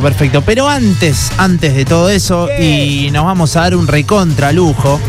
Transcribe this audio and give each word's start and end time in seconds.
Perfecto, 0.00 0.42
pero 0.42 0.68
antes, 0.68 1.30
antes 1.38 1.74
de 1.74 1.84
todo 1.84 2.10
eso, 2.10 2.48
y 2.58 3.10
nos 3.12 3.24
vamos 3.24 3.56
a 3.56 3.60
dar 3.60 3.76
un 3.76 3.86
recontra 3.86 4.52
lujo. 4.52 5.00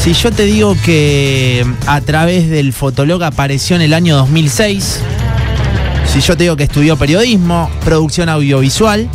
Si 0.00 0.12
yo 0.14 0.30
te 0.30 0.44
digo 0.44 0.76
que 0.84 1.66
a 1.86 2.00
través 2.00 2.48
del 2.48 2.72
Fotolog 2.72 3.22
apareció 3.24 3.76
en 3.76 3.82
el 3.82 3.92
año 3.92 4.16
2006, 4.16 5.00
si 6.06 6.20
yo 6.20 6.36
te 6.36 6.44
digo 6.44 6.56
que 6.56 6.62
estudió 6.62 6.96
periodismo, 6.96 7.68
producción 7.84 8.28
audiovisual, 8.28 9.08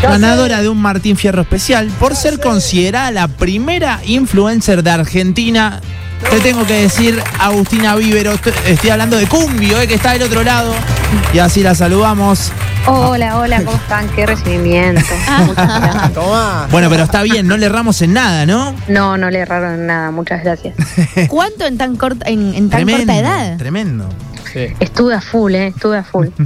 ganadora 0.00 0.62
de 0.62 0.68
un 0.68 0.80
Martín 0.80 1.16
Fierro 1.16 1.42
especial 1.42 1.88
por 1.98 2.14
ser 2.14 2.40
considerada 2.40 3.10
la 3.10 3.28
primera 3.28 4.00
influencer 4.06 4.82
de 4.82 4.90
Argentina. 4.90 5.80
Te 6.30 6.40
tengo 6.40 6.66
que 6.66 6.82
decir, 6.82 7.22
Agustina 7.38 7.94
Vívero, 7.96 8.32
estoy, 8.66 8.90
hablando 8.90 9.16
de 9.16 9.26
Cumbio, 9.26 9.80
eh, 9.80 9.86
que 9.86 9.94
está 9.94 10.12
del 10.12 10.22
otro 10.22 10.42
lado. 10.42 10.74
Y 11.32 11.38
así 11.38 11.62
la 11.62 11.74
saludamos. 11.74 12.50
Hola, 12.86 13.38
hola, 13.38 13.62
¿cómo 13.64 13.76
están? 13.76 14.08
Qué 14.10 14.26
recibimiento. 14.26 15.00
Tomá. 16.14 16.68
Bueno, 16.70 16.90
pero 16.90 17.04
está 17.04 17.22
bien, 17.22 17.46
no 17.46 17.56
le 17.56 17.66
erramos 17.66 18.02
en 18.02 18.12
nada, 18.12 18.46
¿no? 18.46 18.74
No, 18.88 19.16
no 19.16 19.30
le 19.30 19.38
erraron 19.40 19.86
nada, 19.86 20.10
muchas 20.10 20.42
gracias. 20.42 20.74
¿Cuánto 21.28 21.66
en 21.66 21.78
tan 21.78 21.96
corta, 21.96 22.28
en, 22.28 22.54
en 22.54 22.68
tan 22.68 22.84
tremendo, 22.84 23.12
corta 23.12 23.18
edad? 23.18 23.56
Tremendo. 23.56 24.08
Estuve 24.80 25.14
a 25.14 25.20
full, 25.20 25.54
¿eh? 25.54 25.68
Estuve 25.68 25.98
a 25.98 26.04
full. 26.04 26.28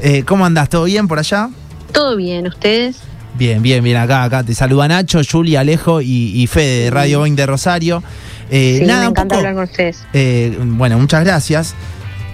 Eh, 0.00 0.22
¿Cómo 0.24 0.46
andás? 0.46 0.68
¿Todo 0.68 0.84
bien 0.84 1.08
por 1.08 1.18
allá? 1.18 1.50
Todo 1.90 2.14
bien, 2.14 2.46
¿ustedes? 2.46 2.98
Bien, 3.34 3.60
bien, 3.60 3.82
bien. 3.82 3.96
Acá, 3.96 4.22
acá 4.22 4.44
te 4.44 4.54
saluda 4.54 4.86
Nacho, 4.86 5.20
Julia, 5.28 5.58
Alejo 5.58 6.00
y, 6.00 6.40
y 6.40 6.46
Fede 6.46 6.84
de 6.84 6.90
Radio 6.92 7.22
20 7.22 7.42
de 7.42 7.46
Rosario. 7.46 8.04
Eh, 8.50 8.78
sí, 8.80 8.86
nada, 8.86 9.00
me 9.04 9.10
encanta 9.10 9.34
poco- 9.34 9.38
hablar 9.38 9.54
con 9.54 9.64
ustedes. 9.64 10.04
Eh, 10.12 10.56
bueno, 10.60 10.98
muchas 10.98 11.24
gracias. 11.24 11.74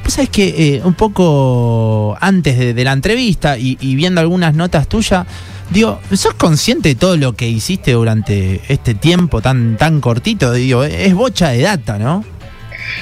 Pues 0.02 0.14
sabes 0.14 0.28
que 0.30 0.76
eh, 0.76 0.82
un 0.84 0.94
poco 0.94 2.16
antes 2.20 2.58
de, 2.58 2.74
de 2.74 2.84
la 2.84 2.92
entrevista 2.92 3.56
y, 3.58 3.78
y 3.80 3.94
viendo 3.96 4.20
algunas 4.20 4.54
notas 4.54 4.86
tuyas, 4.86 5.26
digo, 5.70 5.98
¿sos 6.12 6.34
consciente 6.34 6.90
de 6.90 6.94
todo 6.94 7.16
lo 7.16 7.32
que 7.34 7.48
hiciste 7.48 7.92
durante 7.92 8.60
este 8.68 8.94
tiempo 8.94 9.40
tan, 9.40 9.76
tan 9.78 10.00
cortito? 10.02 10.52
Digo, 10.52 10.84
es 10.84 11.14
bocha 11.14 11.48
de 11.50 11.62
data, 11.62 11.98
¿no? 11.98 12.22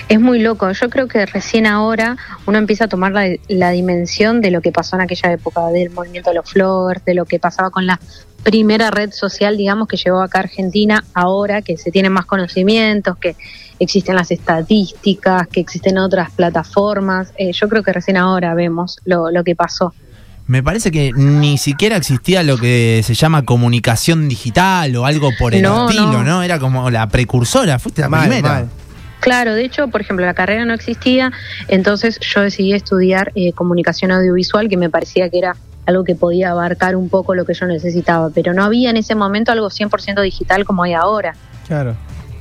Es 0.09 0.21
muy 0.21 0.39
loco. 0.41 0.71
Yo 0.73 0.91
creo 0.91 1.09
que 1.09 1.25
recién 1.27 1.67
ahora 1.67 2.17
uno 2.47 2.59
empieza 2.59 2.85
a 2.85 2.89
tomar 2.89 3.13
la, 3.13 3.27
la 3.49 3.71
dimensión 3.71 4.41
de 4.41 4.51
lo 4.51 4.61
que 4.61 4.73
pasó 4.73 4.97
en 4.97 5.03
aquella 5.03 5.33
época, 5.33 5.67
del 5.69 5.91
movimiento 5.91 6.31
de 6.31 6.37
los 6.37 6.51
flowers, 6.51 7.05
de 7.05 7.15
lo 7.15 7.25
que 7.25 7.39
pasaba 7.39 7.71
con 7.71 7.87
la 7.87 7.99
primera 8.43 8.91
red 8.91 9.13
social, 9.13 9.57
digamos, 9.57 9.87
que 9.89 9.97
llegó 9.97 10.21
acá 10.21 10.39
a 10.39 10.43
Argentina, 10.43 11.05
ahora 11.15 11.63
que 11.63 11.77
se 11.77 11.91
tienen 11.93 12.13
más 12.13 12.27
conocimientos, 12.27 13.17
que 13.19 13.37
existen 13.79 14.17
las 14.17 14.31
estadísticas, 14.31 15.47
que 15.49 15.61
existen 15.61 15.99
otras 15.99 16.31
plataformas. 16.33 17.33
Eh, 17.37 17.53
yo 17.53 17.69
creo 17.69 17.83
que 17.83 17.93
recién 17.93 18.17
ahora 18.17 18.55
vemos 18.55 18.99
lo, 19.05 19.31
lo 19.31 19.45
que 19.45 19.55
pasó. 19.55 19.95
Me 20.49 20.61
parece 20.63 20.91
que 20.91 21.13
ni 21.15 21.57
siquiera 21.57 21.97
existía 21.97 22.43
lo 22.43 22.59
que 22.59 23.01
se 23.05 23.15
llama 23.15 23.45
comunicación 23.45 24.29
digital 24.29 24.95
o 24.97 25.07
algo 25.07 25.31
por 25.39 25.55
el 25.55 25.63
No, 25.63 25.89
estilo, 25.89 26.13
¿no? 26.13 26.25
no. 26.25 26.43
Era 26.43 26.59
como 26.59 26.91
la 26.91 27.09
precursora, 27.09 27.79
fuiste 27.79 28.03
la 28.03 28.09
Mal, 28.09 28.29
primera. 28.29 28.49
mal. 28.49 28.69
Claro, 29.23 29.55
de 29.55 29.65
hecho, 29.65 29.89
por 29.89 30.01
ejemplo, 30.03 30.27
la 30.27 30.35
carrera 30.35 30.65
no 30.67 30.75
existía, 30.75 31.33
entonces 31.69 32.19
yo 32.21 32.43
decidí 32.43 32.75
estudiar 32.75 33.33
eh, 33.35 33.53
comunicación 33.55 34.11
audiovisual, 34.11 34.69
que 34.69 34.77
me 34.77 34.91
parecía 34.91 35.31
que 35.31 35.39
era 35.39 35.57
algo 35.87 36.05
que 36.05 36.15
podía 36.15 36.51
abarcar 36.51 36.95
un 36.97 37.09
poco 37.09 37.35
lo 37.35 37.45
que 37.45 37.55
yo 37.55 37.67
necesitaba, 37.67 38.31
pero 38.35 38.53
no 38.53 38.63
había 38.65 38.91
en 38.91 38.97
ese 38.97 39.15
momento 39.15 39.51
algo 39.53 39.69
100% 39.71 40.21
digital 40.23 40.65
como 40.65 40.83
hay 40.83 40.93
ahora. 40.95 41.35
Claro. 41.67 41.97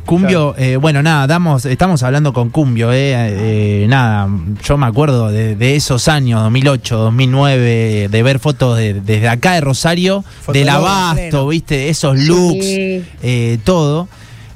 Cumbio, 0.05 0.55
eh, 0.57 0.77
bueno, 0.77 1.03
nada, 1.03 1.27
damos, 1.27 1.63
estamos 1.65 2.01
hablando 2.01 2.33
con 2.33 2.49
Cumbio, 2.49 2.91
eh, 2.91 3.13
eh, 3.13 3.85
nada, 3.87 4.27
yo 4.63 4.75
me 4.75 4.87
acuerdo 4.87 5.29
de, 5.29 5.55
de 5.55 5.75
esos 5.75 6.07
años, 6.07 6.41
2008, 6.41 6.97
2009, 6.97 8.07
de 8.09 8.23
ver 8.23 8.39
fotos 8.39 8.77
de- 8.77 8.95
desde 8.95 9.29
acá 9.29 9.53
de 9.53 9.61
Rosario, 9.61 10.23
Fotolog 10.23 10.53
del 10.53 10.69
abasto, 10.69 11.15
pleno. 11.29 11.47
viste, 11.47 11.89
esos 11.89 12.17
looks, 12.17 12.65
Sí. 12.65 13.03
eh, 13.21 13.59
todo. 13.63 14.09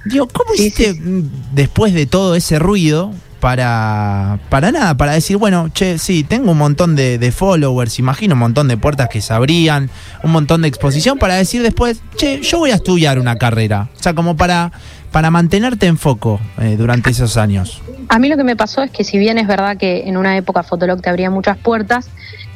Digo, 0.06 0.28
¿cómo 0.28 0.52
Sí, 0.56 0.64
hiciste 0.67 0.93
sí. 0.93 0.99
mm, 0.99 1.30
después 1.54 1.93
de 1.93 2.05
todo 2.05 2.36
ese 2.36 2.60
ruido 2.60 3.11
para, 3.39 4.39
para 4.49 4.71
nada, 4.71 4.98
para 4.98 5.14
decir, 5.14 5.38
bueno, 5.38 5.70
che, 5.73 5.98
sí, 5.99 6.23
tengo 6.23 6.52
un 6.52 6.58
montón 6.58 6.95
de, 6.95 7.17
de 7.20 7.32
followers, 7.32 7.99
imagino 7.99 8.33
un 8.33 8.39
montón 8.39 8.67
de 8.67 8.77
puertas 8.77 9.08
que 9.10 9.21
se 9.21 9.33
abrían, 9.33 9.89
un 10.23 10.32
montón 10.32 10.64
de 10.64 10.67
exposición, 10.67 11.20
para 11.20 11.36
decir 11.36 11.61
después, 11.61 12.02
che, 12.17 12.42
yo 12.42 12.60
voy 12.60 12.71
a 12.71 12.76
estudiar 12.76 13.20
una 13.20 13.36
carrera. 13.36 13.89
O 13.99 14.02
sea, 14.02 14.14
como 14.15 14.36
para, 14.36 14.71
para 15.11 15.30
mantenerte 15.32 15.86
en 15.86 15.98
foco 15.98 16.39
eh, 16.60 16.76
durante 16.77 17.11
esos 17.11 17.38
años. 17.38 17.82
A 18.10 18.17
mí 18.20 18.30
lo 18.30 18.38
que 18.38 18.44
me 18.44 18.55
pasó 18.55 18.82
es 18.83 18.92
que 18.92 19.04
si 19.04 19.17
bien 19.20 19.38
es 19.38 19.48
verdad 19.48 19.77
que 19.77 20.08
en 20.08 20.17
una 20.17 20.38
época 20.38 20.64
Fotolog 20.64 21.02
te 21.02 21.10
abría 21.10 21.30
muchas 21.30 21.58
puertas, 21.58 22.08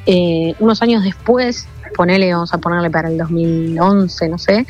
eh, 0.08 0.56
unos 0.60 0.82
años 0.82 1.04
después, 1.04 1.68
ponele, 1.96 2.34
vamos 2.34 2.54
a 2.54 2.58
ponerle 2.58 2.90
para 2.90 3.10
el 3.10 3.18
2011, 3.18 4.30
no 4.30 4.38
sé, 4.40 4.66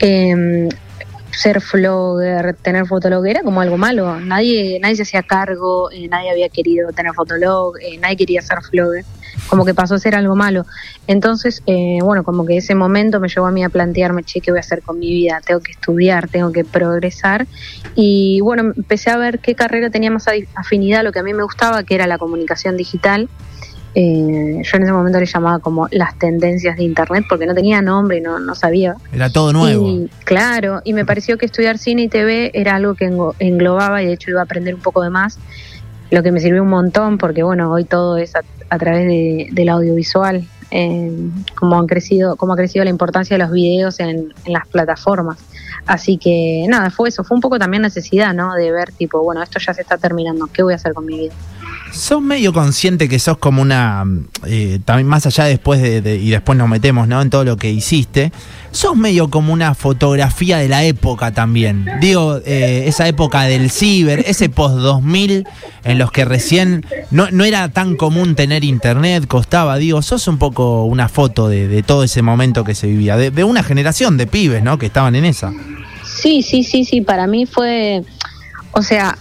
eh, 0.00 0.68
ser 1.32 1.60
flogger, 1.60 2.54
tener 2.62 2.86
fotolog 2.86 3.26
era 3.26 3.42
como 3.42 3.60
algo 3.60 3.76
malo. 3.76 4.20
Nadie, 4.20 4.78
nadie 4.80 4.96
se 4.96 5.02
hacía 5.02 5.22
cargo, 5.22 5.90
eh, 5.90 6.06
nadie 6.08 6.30
había 6.30 6.48
querido 6.48 6.92
tener 6.92 7.12
fotolog, 7.14 7.76
eh, 7.80 7.98
nadie 7.98 8.16
quería 8.16 8.42
ser 8.42 8.58
flogger. 8.62 9.04
Como 9.48 9.64
que 9.64 9.74
pasó 9.74 9.94
a 9.94 9.98
ser 9.98 10.14
algo 10.14 10.36
malo. 10.36 10.66
Entonces, 11.06 11.62
eh, 11.66 11.98
bueno, 12.02 12.22
como 12.22 12.44
que 12.44 12.58
ese 12.58 12.74
momento 12.74 13.18
me 13.18 13.28
llevó 13.28 13.46
a 13.46 13.50
mí 13.50 13.64
a 13.64 13.70
plantearme, 13.70 14.22
che, 14.24 14.40
¿qué 14.40 14.50
voy 14.50 14.58
a 14.58 14.60
hacer 14.60 14.82
con 14.82 14.98
mi 14.98 15.10
vida? 15.10 15.40
Tengo 15.44 15.60
que 15.60 15.72
estudiar, 15.72 16.28
tengo 16.28 16.52
que 16.52 16.64
progresar. 16.64 17.46
Y 17.94 18.40
bueno, 18.42 18.72
empecé 18.76 19.10
a 19.10 19.16
ver 19.16 19.38
qué 19.38 19.54
carrera 19.54 19.90
tenía 19.90 20.10
más 20.10 20.26
afi- 20.26 20.46
afinidad 20.54 21.00
a 21.00 21.02
lo 21.02 21.12
que 21.12 21.18
a 21.18 21.22
mí 21.22 21.32
me 21.32 21.42
gustaba, 21.42 21.82
que 21.82 21.94
era 21.94 22.06
la 22.06 22.18
comunicación 22.18 22.76
digital. 22.76 23.28
Eh, 23.94 24.62
yo 24.62 24.76
en 24.76 24.82
ese 24.82 24.92
momento 24.92 25.20
le 25.20 25.26
llamaba 25.26 25.58
como 25.58 25.86
las 25.90 26.18
tendencias 26.18 26.76
de 26.76 26.84
Internet, 26.84 27.26
porque 27.28 27.46
no 27.46 27.54
tenía 27.54 27.82
nombre 27.82 28.18
y 28.18 28.20
no, 28.20 28.38
no 28.38 28.54
sabía. 28.54 28.94
Era 29.12 29.30
todo 29.30 29.52
nuevo. 29.52 29.86
Y, 29.86 30.10
claro, 30.24 30.80
y 30.84 30.94
me 30.94 31.04
pareció 31.04 31.36
que 31.36 31.46
estudiar 31.46 31.78
cine 31.78 32.02
y 32.02 32.08
TV 32.08 32.50
era 32.54 32.76
algo 32.76 32.94
que 32.94 33.12
englobaba 33.38 34.02
y 34.02 34.06
de 34.06 34.14
hecho 34.14 34.30
iba 34.30 34.40
a 34.40 34.44
aprender 34.44 34.74
un 34.74 34.80
poco 34.80 35.02
de 35.02 35.10
más, 35.10 35.38
lo 36.10 36.22
que 36.22 36.32
me 36.32 36.40
sirvió 36.40 36.62
un 36.62 36.68
montón 36.70 37.18
porque 37.18 37.42
bueno, 37.42 37.70
hoy 37.70 37.84
todo 37.84 38.16
es 38.16 38.34
a, 38.34 38.40
a 38.70 38.78
través 38.78 39.06
de, 39.06 39.48
del 39.52 39.68
audiovisual, 39.68 40.46
eh, 40.70 41.12
como 41.54 41.78
han 41.78 41.86
crecido, 41.86 42.36
cómo 42.36 42.54
ha 42.54 42.56
crecido 42.56 42.84
la 42.84 42.90
importancia 42.90 43.36
de 43.36 43.42
los 43.42 43.52
videos 43.52 44.00
en, 44.00 44.32
en 44.44 44.52
las 44.52 44.66
plataformas. 44.68 45.38
Así 45.84 46.16
que 46.16 46.64
nada, 46.68 46.90
fue 46.90 47.08
eso, 47.08 47.24
fue 47.24 47.34
un 47.34 47.40
poco 47.40 47.58
también 47.58 47.82
necesidad, 47.82 48.32
¿no? 48.32 48.54
De 48.54 48.70
ver 48.70 48.92
tipo, 48.92 49.22
bueno, 49.22 49.42
esto 49.42 49.58
ya 49.58 49.74
se 49.74 49.82
está 49.82 49.98
terminando, 49.98 50.48
¿qué 50.52 50.62
voy 50.62 50.72
a 50.72 50.76
hacer 50.76 50.94
con 50.94 51.04
mi 51.04 51.18
vida? 51.18 51.34
¿Sos 51.92 52.22
medio 52.22 52.54
consciente 52.54 53.06
que 53.06 53.18
sos 53.18 53.36
como 53.36 53.60
una, 53.60 54.04
eh, 54.46 54.80
también 54.84 55.06
más 55.06 55.26
allá 55.26 55.44
después 55.44 55.82
de, 55.82 56.16
y 56.16 56.30
después 56.30 56.56
nos 56.56 56.66
metemos 56.66 57.06
¿no? 57.06 57.20
en 57.20 57.28
todo 57.28 57.44
lo 57.44 57.58
que 57.58 57.70
hiciste, 57.70 58.32
sos 58.70 58.96
medio 58.96 59.28
como 59.28 59.52
una 59.52 59.74
fotografía 59.74 60.56
de 60.56 60.68
la 60.68 60.84
época 60.84 61.32
también? 61.32 61.86
Digo, 62.00 62.40
eh, 62.46 62.84
esa 62.86 63.06
época 63.08 63.42
del 63.42 63.70
ciber, 63.70 64.24
ese 64.26 64.48
post-2000 64.48 65.46
en 65.84 65.98
los 65.98 66.10
que 66.10 66.24
recién 66.24 66.86
no, 67.10 67.30
no 67.30 67.44
era 67.44 67.68
tan 67.68 67.96
común 67.96 68.36
tener 68.36 68.64
internet, 68.64 69.26
costaba, 69.26 69.76
digo, 69.76 70.00
sos 70.00 70.26
un 70.28 70.38
poco 70.38 70.84
una 70.84 71.10
foto 71.10 71.48
de, 71.48 71.68
de 71.68 71.82
todo 71.82 72.04
ese 72.04 72.22
momento 72.22 72.64
que 72.64 72.74
se 72.74 72.86
vivía, 72.86 73.18
de, 73.18 73.30
de 73.30 73.44
una 73.44 73.62
generación 73.62 74.16
de 74.16 74.26
pibes 74.26 74.62
¿no? 74.62 74.78
que 74.78 74.86
estaban 74.86 75.14
en 75.14 75.26
esa. 75.26 75.52
Sí, 76.06 76.42
sí, 76.42 76.64
sí, 76.64 76.86
sí, 76.86 77.02
para 77.02 77.26
mí 77.26 77.44
fue, 77.44 78.02
o 78.72 78.82
sea, 78.82 79.18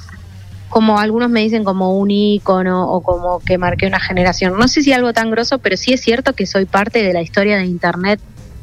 como 0.72 0.98
algunos 0.98 1.30
me 1.30 1.42
dicen 1.42 1.64
como 1.64 1.96
un 2.00 2.10
ícono 2.10 2.90
o 2.90 3.02
como 3.02 3.40
que 3.42 3.60
marqué 3.60 3.86
una 3.86 4.00
generación. 4.00 4.58
No 4.58 4.68
sé 4.68 4.82
si 4.82 4.92
algo 4.94 5.14
tan 5.14 5.30
grosso, 5.30 5.60
pero 5.60 5.78
sí 5.78 5.94
es 5.94 6.02
cierto 6.02 6.34
que 6.34 6.48
soy 6.48 6.66
parte 6.66 7.04
de 7.04 7.14
la 7.14 7.22
historia 7.22 7.58
de 7.58 7.66
Internet 7.66 8.20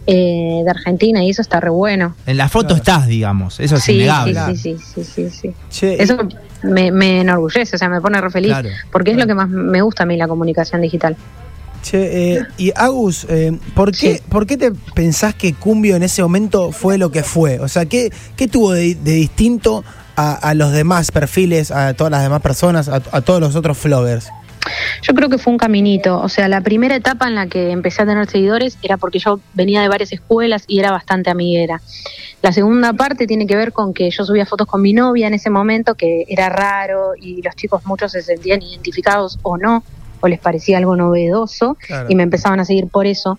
eh, 0.06 0.62
de 0.64 0.70
Argentina 0.70 1.22
y 1.22 1.28
eso 1.30 1.42
está 1.42 1.60
re 1.60 1.68
bueno. 1.70 2.16
En 2.26 2.38
la 2.38 2.48
foto 2.48 2.68
Claro. 2.68 2.76
estás, 2.82 3.06
digamos, 3.06 3.60
eso 3.60 3.76
es 3.76 3.82
Sí, 3.84 3.92
sí, 3.92 3.96
innegable. 3.98 4.56
sí, 4.56 4.76
sí, 4.78 4.82
sí, 4.94 5.04
sí, 5.04 5.30
sí. 5.30 5.54
Che, 5.70 6.02
Eso 6.02 6.16
me, 6.62 6.90
me 6.90 7.20
enorgullece, 7.20 7.76
o 7.76 7.78
sea, 7.78 7.90
me 7.90 8.00
pone 8.00 8.18
re 8.20 8.30
feliz, 8.30 8.48
Claro. 8.52 8.70
porque 8.90 9.10
es 9.10 9.18
lo 9.18 9.26
que 9.26 9.34
más 9.34 9.48
me 9.50 9.82
gusta 9.82 10.04
a 10.04 10.06
mí, 10.06 10.16
la 10.16 10.26
comunicación 10.26 10.80
digital. 10.80 11.14
Che, 11.82 12.36
eh, 12.38 12.42
y 12.56 12.72
Agus, 12.74 13.26
eh, 13.28 13.56
¿por, 13.74 13.92
qué, 13.92 14.16
Sí. 14.16 14.22
¿por 14.30 14.46
qué 14.46 14.56
te 14.56 14.72
pensás 14.94 15.34
que 15.34 15.52
Cumbio 15.54 15.94
en 15.94 16.02
ese 16.02 16.22
momento 16.22 16.72
fue 16.72 16.96
lo 16.98 17.10
que 17.12 17.22
fue? 17.22 17.60
O 17.60 17.68
sea, 17.68 17.84
¿qué, 17.84 18.10
qué 18.34 18.48
tuvo 18.48 18.72
de, 18.72 18.94
de 18.96 19.12
distinto 19.12 19.84
a, 20.18 20.34
a 20.34 20.54
los 20.54 20.72
demás 20.72 21.12
perfiles, 21.12 21.70
a 21.70 21.94
todas 21.94 22.10
las 22.10 22.22
demás 22.22 22.42
personas, 22.42 22.88
a, 22.88 23.20
todos 23.20 23.40
los 23.40 23.54
otros 23.54 23.78
floggers? 23.78 24.28
Yo 25.02 25.14
creo 25.14 25.28
que 25.28 25.38
fue 25.38 25.52
un 25.52 25.58
caminito. 25.58 26.20
O 26.20 26.28
sea, 26.28 26.48
la 26.48 26.60
primera 26.60 26.96
etapa 26.96 27.28
en 27.28 27.36
la 27.36 27.46
que 27.46 27.70
empecé 27.70 28.02
a 28.02 28.06
tener 28.06 28.28
seguidores 28.28 28.76
era 28.82 28.96
porque 28.96 29.20
yo 29.20 29.38
venía 29.54 29.80
de 29.80 29.88
varias 29.88 30.12
escuelas 30.12 30.64
y 30.66 30.80
era 30.80 30.90
bastante 30.90 31.30
amiguera. 31.30 31.80
La 32.42 32.52
segunda 32.52 32.92
parte 32.92 33.26
tiene 33.26 33.46
que 33.46 33.56
ver 33.56 33.72
con 33.72 33.94
que 33.94 34.10
yo 34.10 34.24
subía 34.24 34.44
fotos 34.44 34.66
con 34.66 34.82
mi 34.82 34.92
novia 34.92 35.28
en 35.28 35.34
ese 35.34 35.50
momento, 35.50 35.94
que 35.94 36.24
era 36.28 36.48
raro 36.48 37.12
y 37.20 37.40
los 37.42 37.54
chicos 37.54 37.86
muchos 37.86 38.12
se 38.12 38.22
sentían 38.22 38.60
identificados 38.60 39.38
o 39.42 39.56
no, 39.56 39.84
o 40.20 40.28
les 40.28 40.38
parecía 40.38 40.78
algo 40.78 40.96
novedoso 40.96 41.76
Claro. 41.86 42.06
y 42.08 42.14
me 42.14 42.22
empezaban 42.22 42.60
a 42.60 42.64
seguir 42.64 42.88
por 42.88 43.06
eso. 43.06 43.38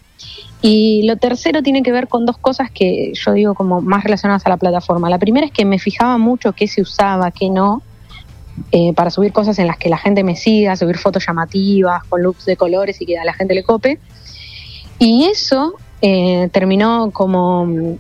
Y 0.62 1.04
lo 1.08 1.16
tercero 1.18 1.64
tiene 1.64 1.84
que 1.84 1.92
ver 1.92 2.08
con 2.08 2.26
dos 2.26 2.38
cosas 2.38 2.70
que 2.72 3.14
yo 3.14 3.32
digo 3.34 3.54
como 3.54 3.82
más 3.82 4.04
relacionadas 4.04 4.46
a 4.46 4.50
la 4.50 4.58
plataforma. 4.58 5.10
La 5.10 5.18
primera 5.18 5.46
es 5.46 5.52
que 5.54 5.64
me 5.66 5.80
fijaba 5.80 6.18
mucho 6.18 6.52
qué 6.54 6.68
se 6.68 6.82
usaba, 6.82 7.32
qué 7.32 7.50
no, 7.50 7.82
eh, 8.72 8.94
para 8.94 9.10
subir 9.10 9.32
cosas 9.32 9.58
en 9.60 9.68
las 9.68 9.78
que 9.78 9.90
la 9.90 9.98
gente 9.98 10.24
me 10.24 10.36
siga, 10.36 10.76
subir 10.76 10.98
fotos 10.98 11.26
llamativas, 11.26 12.04
con 12.06 12.22
looks 12.22 12.46
de 12.46 12.58
colores 12.58 13.00
y 13.02 13.06
que 13.06 13.18
a 13.18 13.24
la 13.24 13.34
gente 13.34 13.54
le 13.54 13.64
cope. 13.64 14.00
Y 15.00 15.26
eso 15.26 15.76
eh, 16.02 16.50
terminó 16.52 17.12
como 17.12 17.66
mm, 17.66 17.96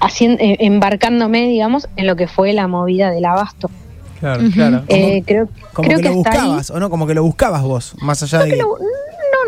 haciendo, 0.00 0.42
eh, 0.42 0.56
embarcándome, 0.60 1.46
digamos, 1.48 1.88
en 1.96 2.06
lo 2.06 2.16
que 2.16 2.26
fue 2.26 2.54
la 2.54 2.68
movida 2.68 3.10
del 3.10 3.26
abasto. 3.26 3.70
Claro, 4.22 4.44
claro. 4.54 4.82
Eh, 4.86 5.22
creo 5.26 5.48
Como 5.72 5.88
creo 5.88 5.98
que, 5.98 6.02
que 6.04 6.08
lo 6.10 6.14
ahí- 6.14 6.16
buscabas, 6.22 6.70
¿o 6.70 6.78
no? 6.78 6.90
Como 6.90 7.08
que 7.08 7.14
lo 7.14 7.24
buscabas 7.24 7.62
vos, 7.62 7.94
más 8.00 8.22
allá 8.22 8.38
No, 8.38 8.44
de 8.44 8.50
que 8.50 8.56
que... 8.56 8.62
lo- 8.62 8.78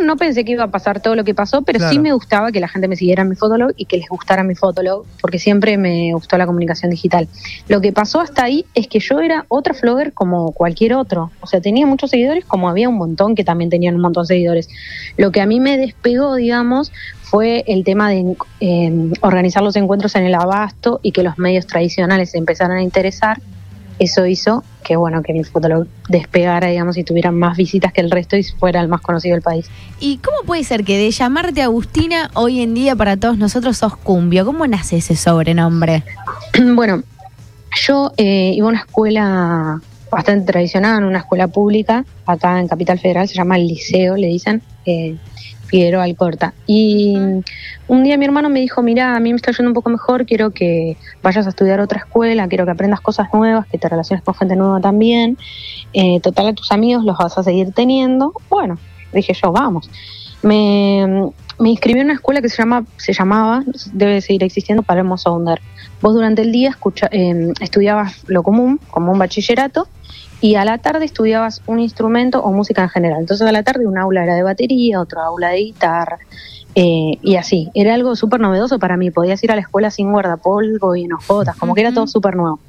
no, 0.00 0.05
no 0.06 0.17
pensé 0.17 0.44
que 0.44 0.50
iba 0.53 0.65
a 0.65 0.69
pasar 0.69 1.00
todo 1.00 1.15
lo 1.15 1.23
que 1.23 1.32
pasó, 1.35 1.62
pero 1.62 1.88
sí 1.88 2.00
me 2.00 2.12
gustaba 2.12 2.50
que 2.50 2.59
la 2.59 2.67
gente 2.67 2.88
me 2.88 2.97
siguiera 2.97 3.23
en 3.23 3.29
mi 3.29 3.37
fotolog 3.37 3.71
y 3.76 3.85
que 3.85 3.99
les 3.99 4.09
gustara 4.09 4.43
mi 4.43 4.56
fotolog, 4.56 5.05
porque 5.21 5.38
siempre 5.38 5.76
me 5.79 6.12
gustó 6.15 6.37
la 6.37 6.47
comunicación 6.47 6.91
digital. 6.91 7.29
Lo 7.69 7.81
que 7.81 7.93
pasó 7.93 8.21
hasta 8.21 8.43
ahí 8.43 8.67
es 8.75 8.88
que 8.88 8.99
yo 8.99 9.21
era 9.21 9.44
otra 9.47 9.75
flogger 9.75 10.12
como 10.12 10.50
cualquier 10.50 10.94
otro. 10.94 11.31
O 11.41 11.47
sea, 11.47 11.61
tenía 11.61 11.87
muchos 11.87 12.11
seguidores, 12.11 12.44
como 12.44 12.69
había 12.69 12.88
un 12.88 12.97
montón 12.97 13.37
que 13.37 13.44
también 13.44 13.70
tenían 13.70 13.94
un 13.94 14.00
montón 14.00 14.25
de 14.25 14.29
seguidores. 14.29 14.69
Lo 15.17 15.31
que 15.31 15.41
a 15.41 15.47
mí 15.47 15.61
me 15.61 15.79
despegó, 15.79 16.35
digamos, 16.35 16.91
fue 17.23 17.62
el 17.69 17.85
tema 17.85 18.11
de 18.11 18.37
eh, 18.61 19.11
organizar 19.20 19.62
los 19.62 19.77
encuentros 19.77 20.17
en 20.17 20.25
el 20.25 20.35
abasto 20.35 20.99
y 21.05 21.12
que 21.12 21.23
los 21.23 21.38
medios 21.38 21.67
tradicionales 21.69 22.31
se 22.32 22.38
empezaran 22.38 22.79
a 22.79 22.82
interesar 22.82 23.38
eso 23.99 24.26
hizo 24.26 24.64
que 24.82 24.96
bueno 24.96 25.23
que 25.23 25.32
mi 25.32 25.44
fotolog 25.44 25.87
despegara 26.08 26.69
digamos 26.69 26.96
y 26.96 27.05
tuviera 27.05 27.31
más 27.31 27.56
visitas 27.56 27.93
que 27.93 28.00
el 28.00 28.11
resto 28.11 28.37
y 28.37 28.43
fuera 28.43 28.81
el 28.81 28.88
más 28.88 29.00
conocido 29.00 29.35
del 29.35 29.43
país 29.43 29.69
¿Y 30.00 30.19
cómo 30.19 30.38
puede 30.46 30.64
ser 30.64 30.85
que 30.85 30.99
de 30.99 31.11
llamarte 31.11 31.62
Agustina 31.62 32.31
hoy 32.35 32.61
en 32.61 32.75
día 32.75 32.96
para 32.96 33.17
todos 33.17 33.38
nosotros 33.38 33.76
sos 33.79 33.96
cumbio? 33.96 34.44
¿Cómo 34.44 34.67
nace 34.67 34.96
ese 34.96 35.17
sobrenombre? 35.17 36.02
bueno 36.75 37.02
yo 37.87 38.12
eh, 38.17 38.52
iba 38.55 38.67
a 38.67 38.70
una 38.70 38.81
escuela 38.81 39.81
bastante 40.11 40.52
tradicional 40.52 40.99
en 40.99 41.05
una 41.05 41.19
escuela 41.19 41.49
pública 41.49 42.05
acá 42.26 42.61
en 42.61 42.69
Capital 42.69 42.99
Federal 42.99 43.29
se 43.29 43.35
llama 43.35 43.56
el 43.56 43.67
Liceo 43.67 44.17
le 44.17 44.29
dicen 44.29 44.62
eh, 44.87 45.17
Figueroa 45.75 46.05
Alcorta 46.05 46.55
y 46.69 47.17
un 47.88 48.05
día 48.05 48.17
mi 48.17 48.25
hermano 48.26 48.49
me 48.49 48.61
dijo 48.61 48.81
mira 48.81 49.17
a 49.17 49.21
mí 49.21 49.31
me 49.31 49.37
está 49.37 49.50
yendo 49.50 49.71
un 49.71 49.75
poco 49.75 49.91
mejor 49.91 50.25
quiero 50.25 50.50
que 50.50 50.97
vayas 51.21 51.47
a 51.47 51.49
estudiar 51.49 51.81
otra 51.81 51.99
escuela 51.99 52.47
quiero 52.47 52.65
que 52.65 52.71
aprendas 52.71 53.00
cosas 53.00 53.26
nuevas 53.32 53.67
que 53.67 53.79
te 53.79 53.88
relaciones 53.88 54.25
con 54.25 54.35
gente 54.35 54.55
nueva 54.55 54.81
también 54.81 55.37
eh, 55.94 56.19
total 56.21 56.49
a 56.49 56.53
tus 56.53 56.73
amigos 56.73 57.05
los 57.05 57.17
vas 57.17 57.38
a 57.38 57.44
seguir 57.44 57.73
teniendo. 57.73 58.32
Bueno, 58.50 58.79
dije 59.12 59.32
yo, 59.32 59.53
vamos. 59.53 59.88
Me, 60.43 61.31
me 61.59 61.71
inscribí 61.71 62.00
en 62.00 62.06
una 62.06 62.15
escuela 62.15 62.43
que 62.43 62.49
se 62.49 62.56
llama, 62.56 62.85
se 62.97 63.12
llamaba, 63.12 63.62
debe 63.93 64.20
seguir 64.20 64.43
existiendo, 64.43 64.82
Palermo 64.82 65.17
Sounder. 65.17 65.61
Vos 66.03 66.15
durante 66.15 66.43
el 66.43 66.53
día 66.53 66.70
escucha, 66.70 67.09
eh, 67.12 67.53
estudiabas 67.61 68.25
lo 68.27 68.43
común, 68.43 68.81
como 68.91 69.12
un 69.12 69.19
bachillerato, 69.19 69.88
y 70.44 70.56
a 70.56 70.67
la 70.67 70.76
tarde 70.76 71.06
estudiabas 71.06 71.62
un 71.67 71.81
instrumento 71.81 72.43
o 72.43 72.52
música 72.52 72.82
en 72.82 72.91
general. 72.91 73.20
Entonces 73.20 73.49
a 73.49 73.50
la 73.50 73.62
tarde 73.62 73.87
un 73.87 73.96
aula 73.96 74.25
era 74.25 74.35
de 74.35 74.43
batería, 74.43 75.00
otro 75.00 75.23
aula 75.23 75.49
de 75.49 75.56
guitarra, 75.56 76.19
eh, 76.75 77.19
y 77.23 77.37
así. 77.37 77.70
Era 77.73 77.94
algo 77.94 78.14
súper 78.14 78.41
novedoso 78.41 78.79
para 78.79 78.99
mí. 78.99 79.11
Podías 79.11 79.43
ir 79.43 79.50
a 79.52 79.55
la 79.55 79.62
escuela 79.62 79.91
sin 79.91 80.12
guardapolvo 80.12 80.96
y 80.96 81.05
enojotas, 81.05 81.56
como 81.56 81.75
que 81.75 81.81
era 81.81 81.94
todo 81.94 82.06
súper 82.06 82.37
nuevo. 82.37 82.61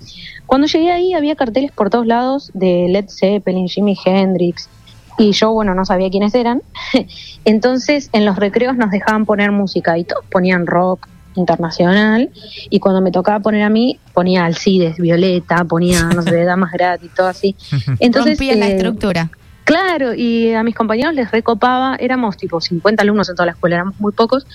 Cuando 0.46 0.68
llegué 0.68 0.90
ahí 0.90 1.14
había 1.14 1.36
carteles 1.36 1.74
por 1.74 1.90
todos 1.90 2.08
lados 2.08 2.50
de 2.54 2.88
Led 2.88 3.10
Zeppelin, 3.10 3.68
Jimi 3.68 3.98
Hendrix, 4.06 4.70
y 5.18 5.34
yo, 5.34 5.52
bueno, 5.52 5.76
no 5.76 5.84
sabía 5.84 6.10
quiénes 6.10 6.34
eran. 6.34 6.62
Entonces, 7.44 8.10
en 8.14 8.24
los 8.24 8.38
recreos 8.38 8.78
nos 8.78 8.90
dejaban 8.90 9.26
poner 9.26 9.52
música 9.52 9.98
y 9.98 10.06
todos 10.06 10.24
ponían 10.32 10.66
rock 10.66 11.10
internacional. 11.36 12.30
Y 12.70 12.80
cuando 12.80 13.02
me 13.02 13.12
tocaba 13.12 13.40
poner 13.40 13.64
a 13.64 13.70
mí, 13.70 14.00
ponía 14.14 14.46
Alcides, 14.46 14.98
Violeta, 14.98 15.64
ponía, 15.66 16.04
no 16.04 16.22
sé, 16.22 16.44
Damas 16.46 16.72
Gratis, 16.72 17.12
todo 17.16 17.28
así. 17.28 17.56
Entonces, 18.00 18.38
Rompías 18.38 18.58
la 18.58 18.68
eh, 18.68 18.76
estructura. 18.76 19.30
Claro, 19.66 20.14
y 20.14 20.54
a 20.54 20.62
mis 20.62 20.76
compañeros 20.76 21.16
les 21.16 21.32
recopaba, 21.32 21.96
éramos 21.96 22.38
tipo 22.38 22.62
50 22.62 23.02
alumnos 23.02 23.30
en 23.30 23.36
toda 23.36 23.48
la 23.48 23.54
escuela, 23.54 23.78
éramos 23.78 24.00
muy 24.00 24.12
pocos, 24.12 24.46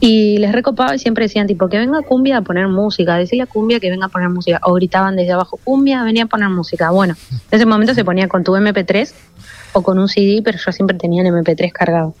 y 0.00 0.38
les 0.38 0.52
recopaba 0.52 0.94
y 0.94 0.98
siempre 0.98 1.24
decían 1.26 1.46
tipo 1.46 1.68
que 1.68 1.76
venga 1.76 2.00
cumbia 2.00 2.38
a 2.38 2.40
poner 2.40 2.68
música, 2.68 3.16
decirle 3.16 3.42
a 3.42 3.46
cumbia 3.46 3.78
que 3.78 3.90
venga 3.90 4.06
a 4.06 4.08
poner 4.08 4.30
música, 4.30 4.60
o 4.62 4.72
gritaban 4.72 5.16
desde 5.16 5.32
abajo, 5.32 5.60
cumbia, 5.62 6.02
venía 6.02 6.24
a 6.24 6.26
poner 6.28 6.48
música. 6.48 6.90
Bueno, 6.92 7.14
en 7.30 7.56
ese 7.56 7.66
momento 7.66 7.92
se 7.92 8.06
ponía 8.06 8.26
con 8.26 8.42
tu 8.42 8.52
MP3 8.52 9.12
o 9.74 9.82
con 9.82 9.98
un 9.98 10.08
CD, 10.08 10.40
pero 10.42 10.56
yo 10.56 10.72
siempre 10.72 10.96
tenía 10.96 11.22
el 11.22 11.28
MP3 11.28 11.70
cargado. 11.70 12.14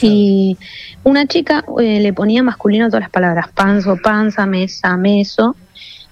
Y 0.00 0.56
una 1.04 1.26
chica 1.26 1.64
eh, 1.80 2.00
le 2.00 2.12
ponía 2.12 2.42
masculino 2.42 2.88
todas 2.88 3.00
las 3.00 3.10
palabras, 3.10 3.48
panzo, 3.54 3.96
panza, 4.02 4.46
mesa, 4.46 4.96
meso, 4.96 5.56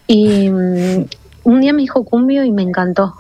y 0.07 0.49
mm, 0.49 1.05
un 1.45 1.61
día 1.61 1.73
me 1.73 1.83
dijo 1.83 2.05
cumbio 2.05 2.45
y 2.45 2.53
me 2.53 2.63
encantó. 2.63 3.15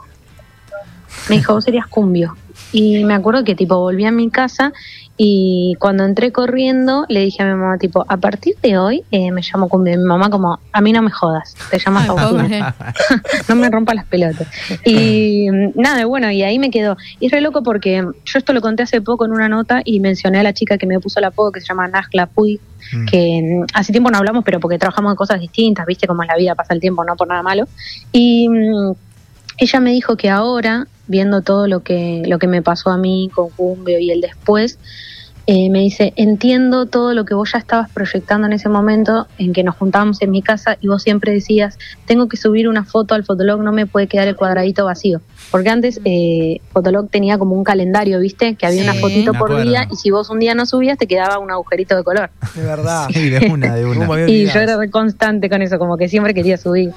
Me 1.29 1.37
dijo, 1.37 1.55
vos 1.55 1.64
serías 1.64 1.87
cumbio. 1.87 2.37
Y 2.73 3.05
me 3.05 3.14
acuerdo 3.14 3.44
que 3.44 3.55
tipo 3.55 3.79
volví 3.79 4.05
a 4.05 4.11
mi 4.11 4.31
casa 4.31 4.73
y 5.17 5.75
cuando 5.79 6.05
entré 6.05 6.31
corriendo 6.31 7.07
le 7.09 7.21
dije 7.21 7.43
a 7.43 7.47
mi 7.47 7.55
mamá 7.55 7.79
tipo, 7.79 8.05
a 8.09 8.17
partir 8.19 8.57
de 8.63 8.77
hoy 8.79 9.05
eh, 9.11 9.31
me 9.33 9.41
llamo 9.43 9.69
cumbio. 9.69 9.95
Y 9.95 9.97
mi 9.97 10.05
mamá 10.05 10.29
como, 10.31 10.59
a 10.73 10.81
mí 10.81 10.93
no 10.93 11.03
me 11.03 11.11
jodas, 11.11 11.57
te 11.71 11.79
llamas 11.79 12.09
Agustina 12.09 12.75
no 13.49 13.57
me 13.57 13.71
rompa 13.71 13.95
las 13.95 14.07
pelotas. 14.07 14.47
Y 14.85 15.49
mm, 15.51 15.73
nada, 15.75 16.05
bueno, 16.05 16.31
y 16.31 16.43
ahí 16.43 16.59
me 16.59 16.71
quedó. 16.71 16.97
Y 17.19 17.27
es 17.27 17.33
re 17.33 17.41
loco 17.41 17.63
porque 17.63 18.03
yo 18.25 18.39
esto 18.39 18.53
lo 18.53 18.61
conté 18.61 18.83
hace 18.83 19.01
poco 19.01 19.25
en 19.25 19.33
una 19.33 19.49
nota 19.49 19.81
y 19.85 20.01
mencioné 20.01 20.41
a 20.41 20.43
la 20.43 20.53
chica 20.53 20.77
que 20.79 20.87
me 20.87 21.01
puso 21.01 21.19
el 21.19 21.25
apodo 21.25 21.53
que 21.53 21.61
se 21.61 21.67
llama 21.67 21.89
Najla 21.89 22.27
Puy, 22.27 22.61
Mm. 22.93 23.07
que 23.07 23.43
mm, 23.43 23.65
hace 23.75 23.93
tiempo 23.93 24.11
no 24.11 24.19
hablamos, 24.19 24.45
pero 24.45 24.61
porque 24.61 24.79
trabajamos 24.79 25.13
en 25.13 25.17
cosas 25.17 25.41
distintas, 25.41 25.87
viste 25.87 26.07
cómo 26.07 26.23
es 26.23 26.29
la 26.29 26.37
vida, 26.37 26.55
pasa 26.55 26.75
el 26.75 26.81
tiempo, 26.81 27.05
no 27.05 27.17
por 27.17 27.29
nada 27.29 27.43
malo. 27.43 27.67
Y 28.13 28.49
ella 29.58 29.81
me 29.81 29.91
dijo 29.93 30.17
que 30.17 30.31
ahora, 30.31 30.87
viendo 31.06 31.43
todo 31.43 31.67
lo 31.67 31.81
que, 31.81 32.23
lo 32.26 32.38
que 32.38 32.47
me 32.49 32.62
pasó 32.62 32.91
a 32.91 32.99
mí 32.99 33.31
con 33.35 33.50
Cumbio 33.50 33.99
y 33.99 34.11
el 34.11 34.20
después, 34.20 34.79
eh, 35.49 35.70
me 35.70 35.79
dice, 35.79 36.12
entiendo 36.17 36.87
todo 36.87 37.14
lo 37.14 37.25
que 37.25 37.32
vos 37.35 37.53
ya 37.53 37.58
estabas 37.61 37.88
proyectando 37.91 38.49
en 38.49 38.53
ese 38.53 38.69
momento 38.69 39.29
en 39.38 39.53
que 39.53 39.62
nos 39.62 39.76
juntábamos 39.76 40.20
en 40.20 40.32
mi 40.32 40.43
casa 40.43 40.76
y 40.81 40.88
vos 40.88 41.05
siempre 41.05 41.31
decías, 41.32 41.79
tengo 42.05 42.29
que 42.29 42.37
subir 42.37 42.69
una 42.69 42.85
foto 42.85 43.14
al 43.14 43.23
Fotolog, 43.23 43.62
no 43.62 43.70
me 43.70 43.87
puede 43.87 44.08
quedar 44.08 44.26
el 44.26 44.35
cuadradito 44.35 44.85
vacío. 44.87 45.20
Porque 45.53 45.69
antes 45.69 46.00
eh, 46.05 46.58
Fotolog 46.73 47.08
tenía 47.11 47.38
como 47.38 47.55
un 47.55 47.62
calendario, 47.62 48.19
¿viste? 48.19 48.56
Que 48.56 48.67
había 48.67 48.82
Sí. 48.82 48.88
una 48.88 48.99
fotito 49.00 49.32
por 49.35 49.62
día 49.62 49.87
y 49.88 49.94
si 49.94 50.11
vos 50.11 50.29
un 50.31 50.41
día 50.41 50.56
no 50.56 50.67
subías 50.67 50.99
te 50.99 51.06
quedaba 51.06 51.38
un 51.38 51.53
agujerito 51.53 51.97
de 51.97 52.03
color. 52.03 52.31
De 52.56 52.62
verdad. 52.64 53.06
Sí, 53.12 53.31
de 53.31 53.49
una, 53.49 53.73
de 53.76 53.82
¿Cómo 53.87 54.14
me 54.14 54.25
una. 54.25 54.29
Y 54.29 54.47
yo 54.47 54.58
era 54.58 54.76
constante 54.91 55.49
con 55.49 55.62
eso, 55.62 55.79
como 55.79 55.97
que 55.97 56.08
siempre 56.08 56.35
quería 56.35 56.56
subir. 56.56 56.91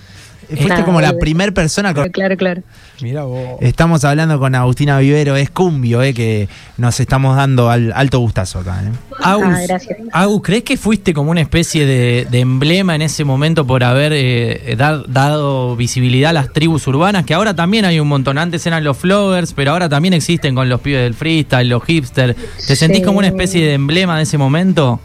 Fuiste 0.50 0.68
Nada, 0.68 0.84
como 0.86 1.00
la 1.00 1.10
boludo. 1.10 1.20
primer 1.20 1.54
persona 1.54 1.94
con... 1.94 2.10
Claro, 2.10 2.36
claro. 2.36 2.64
Mirá 3.02 3.24
vos. 3.24 3.60
Estamos 3.62 4.04
hablando 4.04 4.40
con 4.40 4.56
Agustina 4.56 4.98
Vivero, 4.98 5.36
es 5.36 5.52
cumbio, 5.52 6.02
eh, 6.02 6.14
que 6.14 6.50
nos 6.78 7.00
estamos 7.00 7.36
dando 7.38 7.70
al 7.70 7.94
alto 7.96 8.18
gustazo 8.20 8.60
acá. 8.60 8.82
eh. 8.84 8.90
Agus, 9.22 9.46
Ah, 9.48 9.60
gracias. 9.68 9.98
Agus, 10.12 10.42
¿crees 10.44 10.64
que 10.64 10.76
fuiste 10.76 11.14
como 11.14 11.30
una 11.32 11.42
especie 11.42 11.86
de, 11.86 12.26
de 12.32 12.40
emblema 12.40 12.96
en 12.96 13.04
ese 13.04 13.24
momento 13.26 13.68
por 13.68 13.84
haber 13.84 14.12
eh, 14.16 14.76
dar- 14.76 15.04
dado 15.08 15.76
visibilidad 15.76 16.32
a 16.32 16.34
las 16.34 16.52
tribus 16.52 16.88
urbanas? 16.88 17.26
Que 17.26 17.36
ahora 17.36 17.56
también 17.56 17.86
hay 17.86 18.00
un 18.00 18.08
montón. 18.08 18.38
Antes 18.40 18.66
eran 18.66 18.84
los 18.84 18.98
floggers, 18.98 19.54
pero 19.54 19.72
ahora 19.72 19.88
también 19.88 20.14
existen 20.16 20.56
con 20.56 20.68
los 20.68 20.82
pibes 20.82 21.04
del 21.04 21.14
freestyle, 21.14 21.70
los 21.70 21.84
hipsters. 21.86 22.36
¿Te 22.68 22.76
sentís 22.76 23.06
como 23.06 23.20
una 23.20 23.28
especie 23.28 23.66
de 23.68 23.74
emblema 23.76 24.18
de 24.18 24.24
ese 24.24 24.38
momento? 24.40 25.00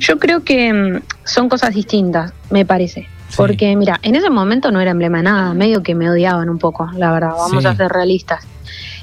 Yo 0.00 0.18
creo 0.18 0.44
que 0.44 0.72
mm, 0.72 1.00
son 1.24 1.48
cosas 1.48 1.74
distintas, 1.74 2.32
me 2.50 2.66
parece. 2.66 3.06
Sí. 3.28 3.34
Porque, 3.36 3.76
mira, 3.76 3.98
en 4.02 4.14
ese 4.16 4.30
momento 4.30 4.70
no 4.70 4.80
era 4.80 4.90
emblema 4.90 5.18
de 5.18 5.24
nada, 5.24 5.54
medio 5.54 5.82
que 5.82 5.94
me 5.94 6.08
odiaban 6.10 6.48
un 6.48 6.58
poco, 6.58 6.88
la 6.96 7.12
verdad, 7.12 7.32
vamos 7.36 7.62
Sí. 7.62 7.68
a 7.68 7.76
ser 7.76 7.90
realistas. 7.92 8.46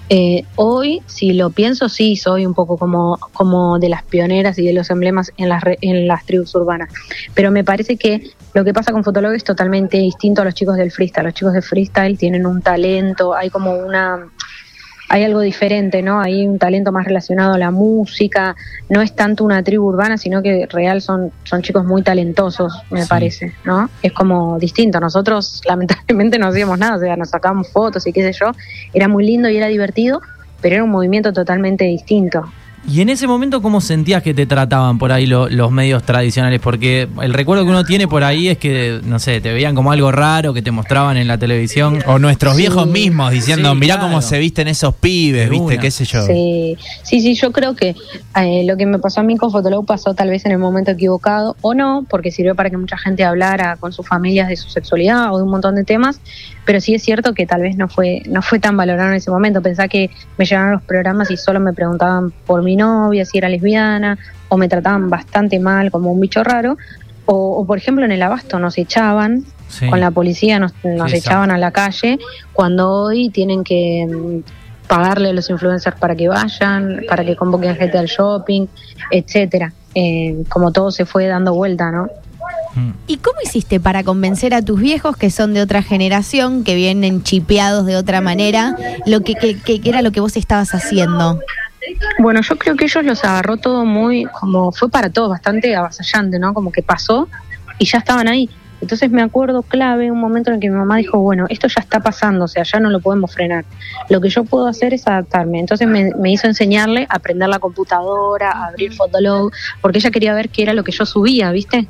Eh, 0.10 0.44
hoy, 0.55 1.01
si 1.08 1.34
lo 1.34 1.50
pienso, 1.50 1.89
sí, 1.89 2.15
soy 2.15 2.46
un 2.46 2.53
poco 2.53 2.77
como, 2.77 3.17
como 3.34 3.79
de 3.79 3.89
las 3.89 4.03
pioneras 4.03 4.58
y 4.60 4.65
de 4.65 4.72
los 4.74 4.91
emblemas 4.91 5.32
en 5.38 5.50
las, 5.50 5.63
re- 5.63 5.79
en 5.82 6.08
las 6.08 6.24
tribus 6.25 6.53
urbanas. 6.53 6.89
Pero 7.34 7.50
me 7.50 7.63
parece 7.63 7.98
que 7.98 8.29
lo 8.53 8.63
que 8.63 8.72
pasa 8.74 8.91
con 8.91 9.03
Fotolog 9.03 9.34
es 9.34 9.44
totalmente 9.44 9.98
distinto 9.98 10.44
a 10.44 10.46
los 10.46 10.53
chicos 10.53 10.77
del 10.77 10.91
freestyle. 10.91 11.25
Los 11.25 11.34
chicos 11.34 11.53
del 11.53 11.63
freestyle 11.63 12.17
tienen 12.20 12.46
un 12.46 12.62
talento, 12.62 13.34
hay 13.34 13.50
como 13.50 13.74
una 13.74 14.27
hay 15.09 15.24
algo 15.24 15.39
diferente, 15.41 16.01
¿no? 16.01 16.19
Hay 16.19 16.47
un 16.47 16.57
talento 16.57 16.91
más 16.91 17.05
relacionado 17.05 17.53
a 17.53 17.57
la 17.57 17.71
música, 17.71 18.55
no 18.89 19.01
es 19.01 19.15
tanto 19.15 19.43
una 19.43 19.62
tribu 19.63 19.85
urbana, 19.88 20.17
sino 20.17 20.41
que 20.41 20.67
real 20.69 21.01
son, 21.01 21.31
son 21.43 21.62
chicos 21.62 21.85
muy 21.85 22.01
talentosos, 22.01 22.74
me 22.89 23.03
Sí. 23.03 23.09
parece, 23.09 23.53
¿no? 23.65 23.89
Es 24.01 24.12
como 24.13 24.57
distinto. 24.59 25.00
Nosotros 25.00 25.62
lamentablemente 25.67 26.39
no 26.39 26.47
hacíamos 26.47 26.79
nada, 26.79 26.95
o 26.95 27.00
sea, 27.00 27.15
nos 27.15 27.29
sacábamos 27.29 27.69
fotos 27.69 28.05
y 28.07 28.13
qué 28.13 28.21
sé 28.24 28.38
yo, 28.39 28.51
era 28.93 29.07
muy 29.07 29.25
lindo 29.25 29.47
y 29.50 29.57
era 29.57 29.67
divertido, 29.67 30.21
pero 30.62 30.75
era 30.75 30.83
un 30.83 30.89
movimiento 30.91 31.31
totalmente 31.33 31.85
distinto. 31.85 32.43
Y 32.88 33.01
en 33.01 33.10
ese 33.10 33.25
momento, 33.25 33.63
¿cómo 33.63 33.82
sentías 33.82 34.22
que 34.22 34.36
te 34.36 34.46
trataban 34.46 35.00
por 35.00 35.12
ahí 35.12 35.25
lo- 35.25 35.50
los 35.50 35.72
medios 35.72 36.04
tradicionales? 36.04 36.60
Porque 36.60 37.08
el 37.22 37.34
recuerdo 37.34 37.63
que 37.63 37.72
uno 37.72 37.84
tiene 37.84 38.08
por 38.08 38.24
ahí 38.24 38.48
es 38.48 38.60
que, 38.60 39.01
no 39.04 39.18
sé, 39.18 39.42
te 39.42 39.51
veían 39.51 39.74
como 39.74 39.92
algo 39.92 40.12
raro 40.12 40.54
que 40.54 40.62
te 40.62 40.70
mostraban 40.70 41.18
en 41.18 41.27
la 41.27 41.38
televisión. 41.39 42.00
O 42.06 42.20
nuestros 42.20 42.54
Sí. 42.56 42.62
viejos 42.62 42.86
mismos 42.88 43.32
diciendo, 43.32 43.72
Sí, 43.72 43.77
mirá 43.80 43.96
claro. 43.96 44.10
cómo 44.10 44.22
se 44.22 44.38
visten 44.38 44.68
esos 44.68 44.94
pibes, 44.94 45.50
viste, 45.50 45.65
una. 45.65 45.77
qué 45.80 45.89
sé 45.89 46.06
yo. 46.06 46.25
Sí, 46.27 46.77
sí, 47.04 47.22
sí, 47.22 47.34
yo 47.34 47.51
creo 47.51 47.75
que 47.75 47.96
eh, 48.36 48.63
lo 48.68 48.77
que 48.77 48.86
me 48.86 49.00
pasó 49.00 49.22
a 49.22 49.24
mí 49.24 49.36
con 49.36 49.51
Fotolog 49.51 49.86
pasó 49.86 50.13
tal 50.13 50.30
vez 50.30 50.46
en 50.46 50.51
el 50.51 50.60
momento 50.60 50.92
equivocado 50.92 51.56
o 51.62 51.74
no, 51.74 52.06
porque 52.08 52.30
sirvió 52.32 52.54
para 52.54 52.70
que 52.70 52.77
mucha 52.77 52.98
gente 53.00 53.24
hablara 53.24 53.77
con 53.77 53.94
sus 53.94 54.08
familias 54.08 54.48
de 54.48 54.58
su 54.58 54.70
sexualidad 54.70 55.34
o 55.34 55.38
de 55.38 55.44
un 55.44 55.50
montón 55.50 55.74
de 55.75 55.86
temas, 55.86 56.20
pero 56.65 56.81
sí 56.81 56.95
es 56.95 57.03
cierto 57.03 57.34
que 57.34 57.45
tal 57.45 57.62
vez 57.62 57.77
no 57.77 57.88
fue, 57.88 58.22
no 58.27 58.41
fue 58.41 58.60
tan 58.60 58.75
valorado 58.75 59.10
en 59.12 59.15
ese 59.17 59.29
momento. 59.31 59.62
Pensá 59.62 59.88
que 59.88 60.10
me 60.38 60.45
llegaron 60.45 60.72
los 60.72 60.81
programas 60.81 61.29
y 61.31 61.38
solo 61.38 61.60
me 61.60 61.74
preguntaban 61.74 62.31
por 62.45 62.63
mi 62.63 62.75
novia, 62.75 63.24
si 63.25 63.38
era 63.38 63.50
lesbiana, 63.50 64.17
o 64.50 64.57
me 64.57 64.67
trataban 64.67 65.10
bastante 65.10 65.60
mal, 65.60 65.91
como 65.91 66.12
un 66.12 66.19
bicho 66.19 66.43
raro. 66.43 66.77
O, 67.27 67.57
o, 67.60 67.65
por 67.65 67.77
ejemplo 67.77 68.05
en 68.05 68.12
el 68.12 68.22
abasto 68.22 68.60
nos 68.60 68.77
echaban, 68.77 69.43
Sí. 69.67 69.89
con 69.89 70.00
la 70.00 70.12
policía 70.12 70.60
nos, 70.60 70.74
nos 70.84 71.10
Sí, 71.12 71.17
echaban 71.17 71.50
a 71.50 71.57
la 71.57 71.72
calle, 71.72 72.19
cuando 72.53 72.89
hoy 72.89 73.29
tienen 73.29 73.63
que 73.63 74.05
mm, 74.07 74.88
pagarle 74.88 75.29
a 75.29 75.34
los 75.34 75.50
influencers 75.50 75.98
para 75.98 76.15
que 76.15 76.27
vayan, 76.27 77.01
para 77.10 77.25
que 77.25 77.36
convoquen 77.36 77.75
gente 77.75 77.98
al 77.98 78.05
shopping, 78.05 78.67
etcétera. 79.12 79.74
Eh, 79.95 80.43
como 80.50 80.72
todo 80.72 80.91
se 80.91 81.05
fue 81.05 81.25
dando 81.25 81.53
vuelta, 81.55 81.89
¿no? 81.91 82.07
¿Y 83.08 83.17
cómo 83.17 83.38
hiciste 83.44 83.79
para 83.79 84.03
convencer 84.03 84.53
a 84.53 84.62
tus 84.62 84.79
viejos 84.79 85.15
que 85.15 85.29
son 85.29 85.53
de 85.53 85.62
otra 85.62 85.82
generación, 85.82 86.63
que 86.63 86.75
vienen 86.75 87.24
chipeados 87.24 87.86
de 87.86 87.96
otra 87.96 88.22
manera, 88.22 88.75
lo 89.05 89.22
que, 89.22 89.36
era 89.84 90.01
lo 90.01 90.12
que 90.12 90.20
vos 90.20 90.36
estabas 90.36 90.74
haciendo? 90.74 91.39
Bueno, 92.20 92.41
yo 92.41 92.58
creo 92.58 92.75
que 92.75 92.86
ellos 92.86 93.05
los 93.05 93.24
agarró 93.24 93.58
todo 93.58 93.86
muy, 93.86 94.25
como 94.25 94.72
fue 94.72 94.89
para 94.89 95.10
todos, 95.10 95.29
bastante 95.29 95.75
avasallante, 95.75 96.39
¿no? 96.39 96.53
Como 96.53 96.72
que 96.72 96.82
pasó 96.82 97.29
y 97.77 97.86
ya 97.86 98.00
estaban 98.00 98.27
ahí. 98.27 98.50
Entonces 98.82 99.10
me 99.10 99.22
acuerdo 99.22 99.62
clave 99.62 100.12
un 100.12 100.20
momento 100.20 100.50
en 100.50 100.55
el 100.55 100.60
que 100.60 100.70
mi 100.70 100.75
mamá 100.75 100.98
dijo, 100.98 101.20
bueno, 101.20 101.46
esto 101.50 101.67
ya 101.67 101.82
está 101.82 102.01
pasando, 102.01 102.46
o 102.46 102.48
sea, 102.48 102.63
ya 102.63 102.79
no 102.79 102.89
lo 102.89 103.00
podemos 103.00 103.34
frenar. 103.34 103.65
Lo 104.10 104.20
que 104.20 104.29
yo 104.29 104.44
puedo 104.44 104.67
hacer 104.67 104.94
es 104.94 105.08
adaptarme. 105.08 105.60
Entonces 105.60 105.88
me, 105.88 106.12
me 106.20 106.32
hizo 106.32 106.48
enseñarle 106.48 107.08
a 107.10 107.15
aprender 107.15 107.48
la 107.48 107.60
computadora, 107.60 108.51
a 108.51 108.67
abrir 108.67 108.94
Fotolog, 108.94 109.51
porque 109.82 110.00
ella 110.00 110.12
quería 110.12 110.34
ver 110.34 110.50
qué 110.50 110.63
era 110.63 110.74
lo 110.74 110.84
que 110.84 110.91
yo 110.91 111.05
subía, 111.05 111.51
¿viste? 111.51 111.88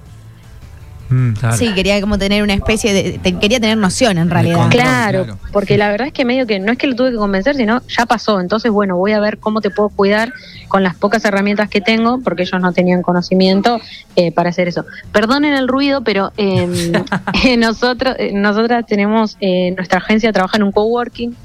Mm. 1.09 1.33
Claro. 1.33 1.55
Sí, 1.57 1.73
quería 1.73 2.01
como 2.01 2.17
tener 2.17 2.41
una 2.43 2.53
especie 2.53 2.93
de... 2.93 3.19
te- 3.19 3.37
quería 3.37 3.59
tener 3.59 3.77
noción 3.77 4.17
en 4.17 4.29
realidad. 4.29 4.57
control. 4.57 4.81
Claro, 4.81 5.23
claro. 5.25 5.39
porque 5.51 5.77
la 5.77 5.89
verdad 5.89 6.07
es 6.07 6.13
que 6.13 6.25
medio 6.25 6.47
que 6.47 6.59
no 6.59 6.71
es 6.71 6.77
que 6.77 6.87
lo 6.87 6.95
tuve 6.95 7.11
que 7.11 7.17
convencer, 7.17 7.55
sino 7.55 7.81
ya 7.87 8.05
pasó. 8.05 8.39
Entonces, 8.39 8.71
bueno, 8.71 8.97
voy 8.97 9.11
a 9.11 9.19
ver 9.19 9.37
cómo 9.37 9.61
te 9.61 9.69
puedo 9.69 9.89
cuidar 9.89 10.33
con 10.67 10.81
las 10.83 10.95
pocas 10.95 11.23
herramientas 11.25 11.69
que 11.69 11.79
tengo, 11.79 12.19
porque 12.23 12.41
ellos 12.43 12.59
no 12.59 12.73
tenían 12.73 13.01
conocimiento 13.03 13.79
eh, 14.15 14.31
para 14.31 14.49
hacer 14.49 14.67
eso. 14.67 14.83
Perdonen 15.11 15.53
el 15.53 15.67
ruido, 15.67 16.01
pero 16.03 16.31
eh, 16.37 16.91
eh, 17.45 17.57
nosotros, 17.57 18.15
eh, 18.17 18.31
nosotras 18.33 18.85
tenemos, 18.87 19.37
eh, 19.41 19.71
nuestra 19.75 19.99
agencia 19.99 20.33
trabaja 20.33 20.57
en 20.57 20.63
un 20.63 20.71
coworking 20.71 21.35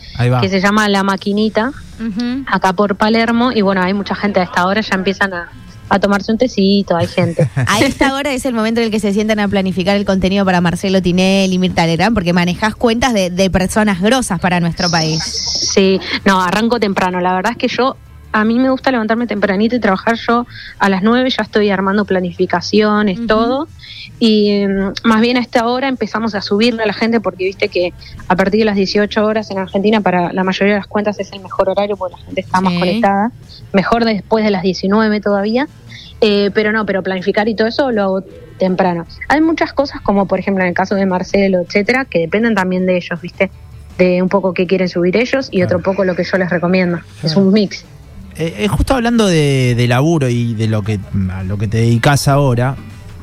que 0.40 0.48
se 0.48 0.60
llama 0.60 0.88
La 0.88 1.02
Maquinita, 1.02 1.72
Ujú. 1.98 2.44
acá 2.46 2.72
por 2.72 2.96
Palermo, 2.96 3.52
y 3.52 3.60
bueno, 3.62 3.82
hay 3.82 3.92
mucha 3.94 4.14
gente 4.14 4.40
a 4.40 4.44
esta 4.44 4.66
hora, 4.66 4.80
ya 4.80 4.94
empiezan 4.94 5.32
a, 5.34 5.48
a 5.90 5.98
tomarse 5.98 6.32
un 6.32 6.38
tecito, 6.38 6.96
hay 6.96 7.06
gente. 7.06 7.48
A 7.66 7.80
esta 7.80 8.14
hora 8.14 8.32
es 8.32 8.46
el 8.46 8.54
momento 8.54 8.80
en 8.80 8.86
el 8.86 8.90
que 8.90 9.00
se 9.00 9.12
sientan 9.12 9.40
a 9.40 9.48
planificar 9.48 9.96
el 9.96 10.04
contenido 10.04 10.44
para 10.44 10.60
Marcelo 10.60 11.02
Tinel 11.02 11.52
y 11.52 11.58
Mirta 11.58 11.86
Legrand, 11.86 12.14
porque 12.14 12.32
manejás 12.32 12.74
cuentas 12.74 13.12
de, 13.12 13.30
de 13.30 13.50
personas 13.50 14.00
grosas 14.00 14.40
para 14.40 14.60
nuestro 14.60 14.90
país. 14.90 15.22
Sí, 15.22 16.00
no, 16.24 16.40
arranco 16.40 16.78
temprano. 16.80 17.20
La 17.20 17.34
verdad 17.34 17.52
es 17.52 17.58
que 17.58 17.68
yo, 17.68 17.96
a 18.32 18.44
mí 18.44 18.58
me 18.58 18.70
gusta 18.70 18.90
levantarme 18.90 19.26
tempranito 19.26 19.76
y 19.76 19.80
trabajar 19.80 20.16
yo 20.16 20.46
a 20.78 20.88
las 20.88 21.02
9, 21.02 21.28
ya 21.30 21.42
estoy 21.42 21.70
armando 21.70 22.04
planificaciones, 22.04 23.26
todo. 23.26 23.68
Y 24.18 24.66
mm, 24.66 24.92
más 25.04 25.20
bien 25.20 25.36
a 25.36 25.40
esta 25.40 25.66
hora 25.66 25.88
empezamos 25.88 26.34
a 26.34 26.42
subirle 26.42 26.82
a 26.82 26.86
la 26.86 26.92
gente 26.92 27.20
porque 27.20 27.44
viste 27.44 27.68
que 27.68 27.92
a 28.28 28.36
partir 28.36 28.60
de 28.60 28.66
las 28.66 28.76
18 28.76 29.24
horas 29.24 29.50
en 29.50 29.58
Argentina 29.58 30.00
para 30.00 30.32
la 30.32 30.44
mayoría 30.44 30.74
de 30.74 30.80
las 30.80 30.86
cuentas 30.86 31.18
es 31.18 31.32
el 31.32 31.40
mejor 31.40 31.68
horario 31.70 31.96
porque 31.96 32.16
la 32.18 32.24
gente 32.24 32.40
está 32.42 32.60
más 32.60 32.74
conectada. 32.74 33.32
Mejor 33.72 34.04
después 34.04 34.44
de 34.44 34.50
las 34.50 34.62
19 34.62 35.20
todavía. 35.20 35.66
Eh, 36.20 36.50
pero 36.52 36.70
no, 36.70 36.84
pero 36.84 37.02
planificar 37.02 37.48
y 37.48 37.54
todo 37.54 37.66
eso 37.66 37.90
lo 37.90 38.02
hago 38.02 38.22
temprano. 38.58 39.06
Hay 39.28 39.40
muchas 39.40 39.72
cosas 39.72 40.02
como 40.02 40.26
por 40.26 40.38
ejemplo 40.38 40.62
en 40.62 40.68
el 40.68 40.74
caso 40.74 40.94
de 40.94 41.06
Marcelo, 41.06 41.60
etcétera, 41.60 42.04
que 42.04 42.18
dependen 42.18 42.54
también 42.54 42.84
de 42.84 42.98
ellos, 42.98 43.20
¿viste? 43.20 43.50
De 43.96 44.22
un 44.22 44.28
poco 44.28 44.52
qué 44.52 44.66
quieren 44.66 44.88
subir 44.88 45.16
ellos 45.16 45.48
y 45.50 45.62
otro 45.62 45.80
poco 45.80 46.04
lo 46.04 46.14
que 46.14 46.24
yo 46.24 46.36
les 46.36 46.50
recomiendo. 46.50 47.00
Es 47.22 47.36
un 47.36 47.52
mix. 47.52 47.86
Eh, 48.40 48.64
eh, 48.64 48.68
justo 48.68 48.94
hablando 48.94 49.26
de, 49.26 49.74
de 49.76 49.86
laburo 49.86 50.28
y 50.30 50.54
de 50.54 50.66
lo 50.66 50.82
que, 50.82 50.98
a 51.30 51.42
lo 51.44 51.58
que 51.58 51.68
te 51.68 51.76
dedicas 51.76 52.26
ahora, 52.26 52.74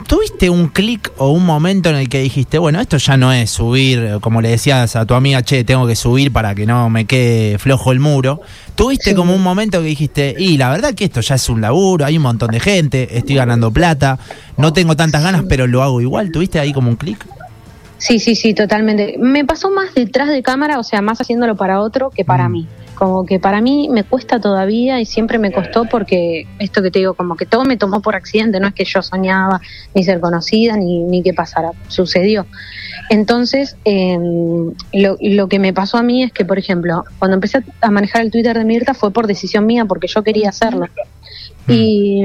¿tuviste 0.05 0.47
un 0.51 0.67
clic 0.67 1.11
o 1.17 1.31
un 1.31 1.43
momento 1.43 1.89
en 1.89 1.95
el 1.95 2.07
que 2.07 2.21
dijiste, 2.21 2.59
bueno, 2.59 2.79
esto 2.79 2.97
ya 2.97 3.17
no 3.17 3.33
es 3.33 3.49
subir, 3.49 3.97
eh, 3.97 4.17
como 4.21 4.41
le 4.41 4.49
decías 4.49 4.95
a 4.95 5.07
tu 5.07 5.15
amiga, 5.15 5.41
che, 5.41 5.63
tengo 5.63 5.87
que 5.87 5.95
subir 5.95 6.31
para 6.31 6.53
que 6.53 6.67
no 6.67 6.91
me 6.91 7.05
quede 7.05 7.57
flojo 7.57 7.91
el 7.91 7.99
muro? 7.99 8.41
¿Tuviste 8.75 9.09
Sí. 9.09 9.15
como 9.15 9.33
un 9.33 9.41
momento 9.41 9.81
que 9.81 9.87
dijiste, 9.87 10.35
y 10.37 10.57
la 10.57 10.69
verdad 10.69 10.93
que 10.93 11.05
esto 11.05 11.21
ya 11.21 11.33
es 11.33 11.49
un 11.49 11.61
laburo, 11.61 12.05
hay 12.05 12.17
un 12.17 12.23
montón 12.23 12.51
de 12.51 12.59
gente, 12.59 13.17
estoy 13.17 13.35
ganando 13.37 13.71
plata, 13.71 14.19
no 14.55 14.71
tengo 14.71 14.95
tantas 14.95 15.23
ganas, 15.23 15.45
pero 15.49 15.65
lo 15.65 15.81
hago 15.81 15.99
igual? 15.99 16.31
¿Tuviste 16.31 16.59
ahí 16.59 16.73
como 16.73 16.89
un 16.91 16.95
clic? 16.95 17.25
Sí, 17.97 18.19
sí, 18.19 18.35
sí, 18.35 18.53
totalmente. 18.53 19.15
Me 19.19 19.43
pasó 19.43 19.71
más 19.71 19.95
detrás 19.95 20.29
de 20.29 20.43
cámara, 20.43 20.77
o 20.77 20.83
sea, 20.83 21.01
más 21.01 21.19
haciéndolo 21.19 21.55
para 21.55 21.81
otro 21.81 22.11
que 22.11 22.23
para 22.23 22.47
Mm. 22.47 22.51
mí. 22.51 22.67
Como 22.97 23.25
que 23.27 23.39
para 23.39 23.61
mí 23.61 23.89
me 23.91 24.03
cuesta 24.03 24.39
todavía 24.39 24.99
y 24.99 25.05
siempre 25.05 25.37
me 25.37 25.51
costó 25.51 25.85
porque 25.85 26.47
esto 26.57 26.81
que 26.81 26.89
te 26.89 26.99
digo, 26.99 27.13
como 27.13 27.35
que 27.35 27.45
todo 27.45 27.63
me 27.63 27.77
tomó 27.77 28.01
por 28.01 28.15
accidente, 28.15 28.59
no 28.59 28.67
es 28.67 28.73
que 28.73 28.85
yo 28.85 29.03
soñaba 29.03 29.61
ni 29.93 30.03
ser 30.03 30.19
conocida 30.19 30.75
ni, 30.77 31.03
ni 31.03 31.21
que 31.21 31.33
pasara, 31.33 31.71
sucedió. 31.89 32.47
Entonces, 33.09 33.77
eh, 33.85 34.17
lo, 34.93 35.17
lo 35.21 35.47
que 35.47 35.59
me 35.59 35.73
pasó 35.73 35.97
a 35.97 36.03
mí 36.03 36.23
es 36.23 36.31
que, 36.31 36.43
por 36.43 36.57
ejemplo, 36.57 37.03
cuando 37.19 37.35
empecé 37.35 37.63
a 37.81 37.91
manejar 37.91 38.23
el 38.23 38.31
Twitter 38.31 38.57
de 38.57 38.65
Mirta 38.65 38.93
fue 38.95 39.11
por 39.11 39.27
decisión 39.27 39.65
mía, 39.67 39.85
porque 39.85 40.07
yo 40.07 40.23
quería 40.23 40.49
hacerlo. 40.49 40.87
Y 41.67 42.23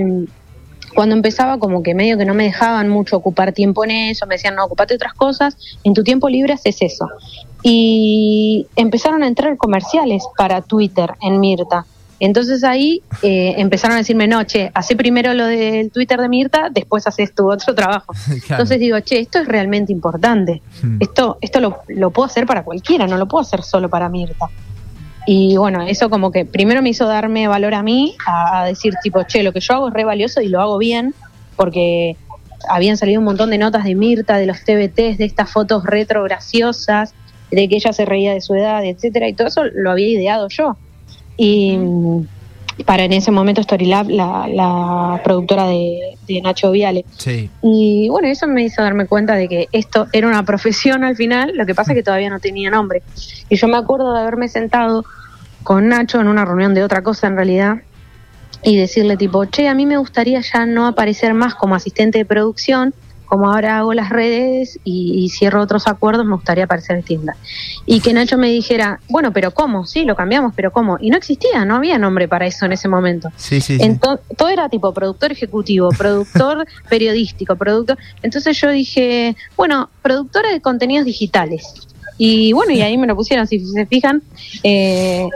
cuando 0.95 1.15
empezaba 1.15 1.59
como 1.59 1.83
que 1.83 1.95
medio 1.95 2.19
que 2.19 2.25
no 2.25 2.35
me 2.35 2.45
dejaban 2.45 2.89
mucho 2.89 3.17
ocupar 3.17 3.53
tiempo 3.53 3.85
en 3.85 3.91
eso, 3.91 4.27
me 4.27 4.37
decían, 4.37 4.55
no, 4.55 4.65
ocupate 4.65 4.95
otras 4.95 5.15
cosas, 5.15 5.57
en 5.85 5.95
tu 5.95 6.03
tiempo 6.03 6.29
libre 6.29 6.53
haces 6.53 6.77
eso. 6.81 7.07
Y 7.63 8.67
empezaron 8.77 9.23
a 9.23 9.29
entrar 9.29 9.57
comerciales 9.57 10.25
para 10.37 10.63
Twitter 10.63 11.13
en 11.21 11.41
Mirta. 11.41 11.87
Entonces 12.19 12.63
ahí 12.63 13.03
eh, 13.23 13.55
empezaron 13.59 13.97
a 13.97 13.99
decirme, 13.99 14.29
no, 14.29 14.45
che, 14.45 14.71
hace 14.75 14.95
primero 14.95 15.35
lo 15.35 15.47
del 15.47 15.91
Twitter 15.91 16.21
de 16.21 16.29
Mirta, 16.29 16.69
después 16.71 17.05
haces 17.09 17.35
tu 17.35 17.51
otro 17.51 17.75
trabajo. 17.75 18.13
Entonces 18.49 18.79
digo, 18.79 19.01
che, 19.01 19.19
esto 19.19 19.41
es 19.41 19.49
realmente 19.49 19.93
importante. 19.93 20.63
Hmm. 20.83 20.99
Esto, 21.01 21.39
esto 21.41 21.59
lo, 21.59 21.81
lo 21.89 22.11
puedo 22.13 22.27
hacer 22.27 22.47
para 22.47 22.63
cualquiera, 22.63 23.09
no 23.09 23.17
lo 23.17 23.27
puedo 23.27 23.43
hacer 23.43 23.63
solo 23.63 23.89
para 23.89 24.09
Mirta. 24.09 24.47
Y 25.27 25.57
bueno, 25.57 25.83
eso 25.83 26.11
como 26.11 26.31
que 26.31 26.45
primero 26.45 26.81
me 26.81 26.91
hizo 26.91 27.07
darme 27.07 27.49
valor 27.49 27.75
a 27.75 27.83
mí, 27.83 28.15
a, 28.25 28.61
a 28.61 28.65
decir 28.67 28.95
tipo, 29.03 29.25
che, 29.25 29.43
lo 29.43 29.53
que 29.53 29.59
yo 29.59 29.75
hago 29.75 29.89
es 29.89 29.95
re 29.95 30.05
valioso 30.05 30.41
y 30.41 30.49
lo 30.49 30.61
hago 30.61 30.79
bien, 30.79 31.15
porque 31.57 32.17
habían 32.69 32.97
salido 32.97 33.19
un 33.19 33.25
montón 33.25 33.51
de 33.51 33.59
notas 33.59 33.83
de 33.83 33.95
Mirta, 33.95 34.37
de 34.37 34.47
los 34.47 34.59
TBTs, 34.65 35.19
de 35.19 35.25
estas 35.25 35.51
fotos 35.51 35.85
retro 35.85 36.23
graciosas, 36.23 37.15
de 37.53 37.69
que 37.69 37.77
ella 37.77 37.93
se 37.93 38.05
reía 38.05 38.35
de 38.35 38.41
su 38.41 38.55
edad, 38.55 38.85
etcétera, 38.85 39.29
y 39.29 39.35
todo 39.35 39.49
eso 39.49 39.65
lo 39.65 39.91
había 39.91 40.09
ideado 40.09 40.49
yo. 40.49 40.77
Y 41.37 41.77
mm, 41.77 42.27
para 42.87 43.05
en 43.05 43.13
ese 43.13 43.31
momento 43.31 43.63
Storylab, 43.63 44.09
la, 44.09 44.49
la 44.49 45.21
productora 45.23 45.67
de, 45.67 46.17
de 46.27 46.41
Nacho 46.41 46.71
Viale. 46.71 47.05
Sí. 47.19 47.51
Y 47.63 48.09
bueno, 48.09 48.29
eso 48.29 48.47
me 48.47 48.65
hizo 48.65 48.83
darme 48.83 49.07
cuenta 49.07 49.35
de 49.35 49.49
que 49.49 49.69
esto 49.73 50.09
era 50.13 50.27
una 50.27 50.45
profesión 50.45 51.05
al 51.05 51.17
final, 51.17 51.53
lo 51.55 51.67
que 51.67 51.75
pasa 51.75 51.93
es 51.93 51.97
que 51.97 52.03
todavía 52.03 52.31
no 52.31 52.41
tenía 52.41 52.71
nombre. 52.71 53.03
Y 53.49 53.57
yo 53.57 53.69
me 53.69 53.77
acuerdo 53.77 54.13
de 54.15 54.21
haberme 54.21 54.49
sentado 54.49 55.05
con 55.63 55.89
Nacho 55.89 56.21
en 56.21 56.29
una 56.29 56.45
reunión 56.45 56.75
de 56.75 56.83
otra 56.83 57.03
cosa 57.03 57.27
en 57.27 57.37
realidad 57.37 57.83
y 58.63 58.77
decirle 58.77 59.17
tipo, 59.17 59.45
che, 59.47 59.69
a 59.69 59.75
mí 59.75 59.87
me 59.87 59.97
gustaría 59.97 60.41
ya 60.41 60.67
no 60.67 60.87
aparecer 60.87 61.35
más 61.35 61.55
como 61.55 61.75
asistente 61.75 62.19
de 62.19 62.25
producción, 62.25 62.95
como 63.33 63.51
ahora 63.51 63.79
hago 63.79 63.95
las 63.95 64.11
redes 64.11 64.79
y, 64.85 65.25
y 65.25 65.31
cierro 65.31 65.63
otros 65.63 65.87
acuerdos, 65.87 66.27
me 66.27 66.35
gustaría 66.35 66.65
aparecer 66.65 66.97
distinta. 66.99 67.35
Y 67.87 68.01
que 68.01 68.13
Nacho 68.13 68.37
me 68.37 68.49
dijera, 68.51 69.01
bueno, 69.09 69.33
pero 69.33 69.53
¿cómo? 69.53 69.87
Sí, 69.87 70.05
lo 70.05 70.15
cambiamos, 70.15 70.53
pero 70.55 70.71
¿cómo? 70.71 70.99
Y 71.01 71.09
no 71.09 71.17
existía, 71.17 71.65
no 71.65 71.77
había 71.77 71.97
nombre 71.97 72.29
para 72.29 72.45
eso 72.47 72.67
en 72.67 72.73
ese 72.73 72.89
momento. 72.89 73.31
Sí, 73.37 73.63
sí, 73.63 73.79
sí. 73.79 73.83
Ento- 73.83 74.21
todo 74.37 74.51
era 74.51 74.69
tipo 74.69 74.93
productor 74.93 75.33
ejecutivo, 75.33 75.89
productor 75.97 76.67
periodístico, 76.91 77.57
productor. 77.57 77.97
Entonces 78.23 78.61
yo 78.61 78.69
dije, 78.69 79.35
bueno, 79.57 79.89
productora 80.03 80.51
de 80.51 80.61
contenidos 80.61 81.07
digitales. 81.07 81.89
Y 82.25 82.53
bueno, 82.53 82.73
y 82.73 82.81
ahí 82.83 82.97
me 82.97 83.09
lo 83.09 83.17
pusieron, 83.17 83.49
si 83.49 83.59
se 83.59 83.85
fijan, 83.87 84.23
eh, 84.63 85.27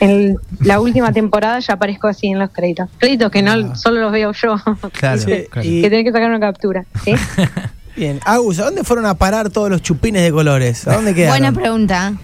en 0.00 0.36
la 0.64 0.80
última 0.80 1.12
temporada 1.12 1.60
ya 1.60 1.74
aparezco 1.74 2.08
así 2.08 2.26
en 2.26 2.40
los 2.40 2.50
créditos. 2.50 2.88
Créditos 2.98 3.30
que 3.30 3.42
no 3.42 3.76
solo 3.76 4.00
los 4.00 4.10
veo 4.10 4.32
yo, 4.32 4.56
Claro, 4.92 5.18
Sí, 5.24 5.44
claro. 5.48 5.68
y- 5.68 5.82
que 5.82 5.88
tienen 5.88 6.04
que 6.04 6.10
sacar 6.10 6.28
una 6.28 6.40
captura. 6.40 6.84
¿sí? 7.04 7.12
Bien, 7.96 8.18
Agus, 8.24 8.58
¿a 8.58 8.64
dónde 8.64 8.82
fueron 8.82 9.06
a 9.06 9.14
parar 9.14 9.50
todos 9.50 9.70
los 9.70 9.82
chupines 9.82 10.22
de 10.24 10.32
colores? 10.32 10.88
¿A 10.88 10.96
dónde 10.96 11.14
quedaron? 11.14 11.38
Buena 11.38 11.52
pregunta. 11.52 12.14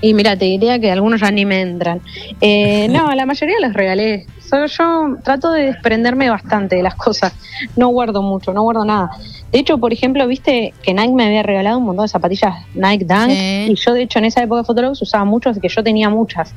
Y 0.00 0.14
mira, 0.14 0.36
te 0.38 0.44
diría 0.44 0.78
que 0.78 0.92
algunos 0.92 1.20
ya 1.20 1.32
ni 1.32 1.44
me 1.44 1.60
entran. 1.60 2.00
Eh, 2.40 2.86
no, 2.88 3.12
la 3.12 3.26
mayoría 3.26 3.56
los 3.60 3.72
regalé. 3.74 4.26
Solo 4.48 4.66
yo 4.66 5.16
trato 5.24 5.50
de 5.50 5.64
desprenderme 5.66 6.30
bastante 6.30 6.76
de 6.76 6.82
las 6.84 6.94
cosas. 6.94 7.34
No 7.76 7.88
guardo 7.88 8.22
mucho, 8.22 8.52
no 8.54 8.62
guardo 8.62 8.84
nada. 8.84 9.10
De 9.52 9.58
hecho, 9.60 9.78
por 9.78 9.92
ejemplo, 9.94 10.26
viste 10.26 10.74
que 10.82 10.92
Nike 10.92 11.14
me 11.14 11.24
había 11.24 11.42
regalado 11.42 11.78
un 11.78 11.84
montón 11.84 12.04
de 12.04 12.08
zapatillas 12.08 12.54
Nike 12.74 13.04
Dunk 13.06 13.30
Sí. 13.30 13.66
y 13.70 13.74
yo 13.76 13.94
de 13.94 14.02
hecho 14.02 14.18
en 14.18 14.26
esa 14.26 14.42
época 14.42 14.60
de 14.60 14.64
Fotolog 14.64 14.92
usaba 14.92 15.24
mucho, 15.24 15.48
así 15.48 15.58
que 15.60 15.68
yo 15.68 15.82
tenía 15.82 16.10
muchas. 16.10 16.54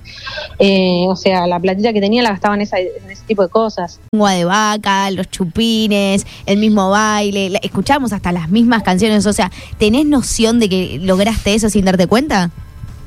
Eh, 0.60 1.06
o 1.08 1.16
sea, 1.16 1.48
la 1.48 1.60
platita 1.60 1.94
que 1.94 2.02
tenía 2.02 2.22
la 2.22 2.32
gastaba 2.32 2.56
en, 2.56 2.62
esa, 2.62 2.80
en 2.80 3.10
ese 3.10 3.24
tipo 3.26 3.44
de 3.44 3.50
cosas. 3.50 4.00
Lengua 4.12 4.32
de 4.34 4.44
vaca, 4.44 5.10
los 5.12 5.30
chupines, 5.30 6.28
el 6.46 6.58
mismo 6.58 6.90
baile, 6.90 7.60
escuchamos 7.64 8.12
hasta 8.12 8.32
las 8.32 8.50
mismas 8.50 8.84
canciones, 8.84 9.26
o 9.26 9.34
sea, 9.34 9.52
¿tenés 9.78 10.06
noción 10.06 10.60
de 10.60 10.68
que 10.68 11.00
lograste 11.02 11.54
eso 11.54 11.70
sin 11.70 11.86
darte 11.86 12.08
cuenta? 12.08 12.50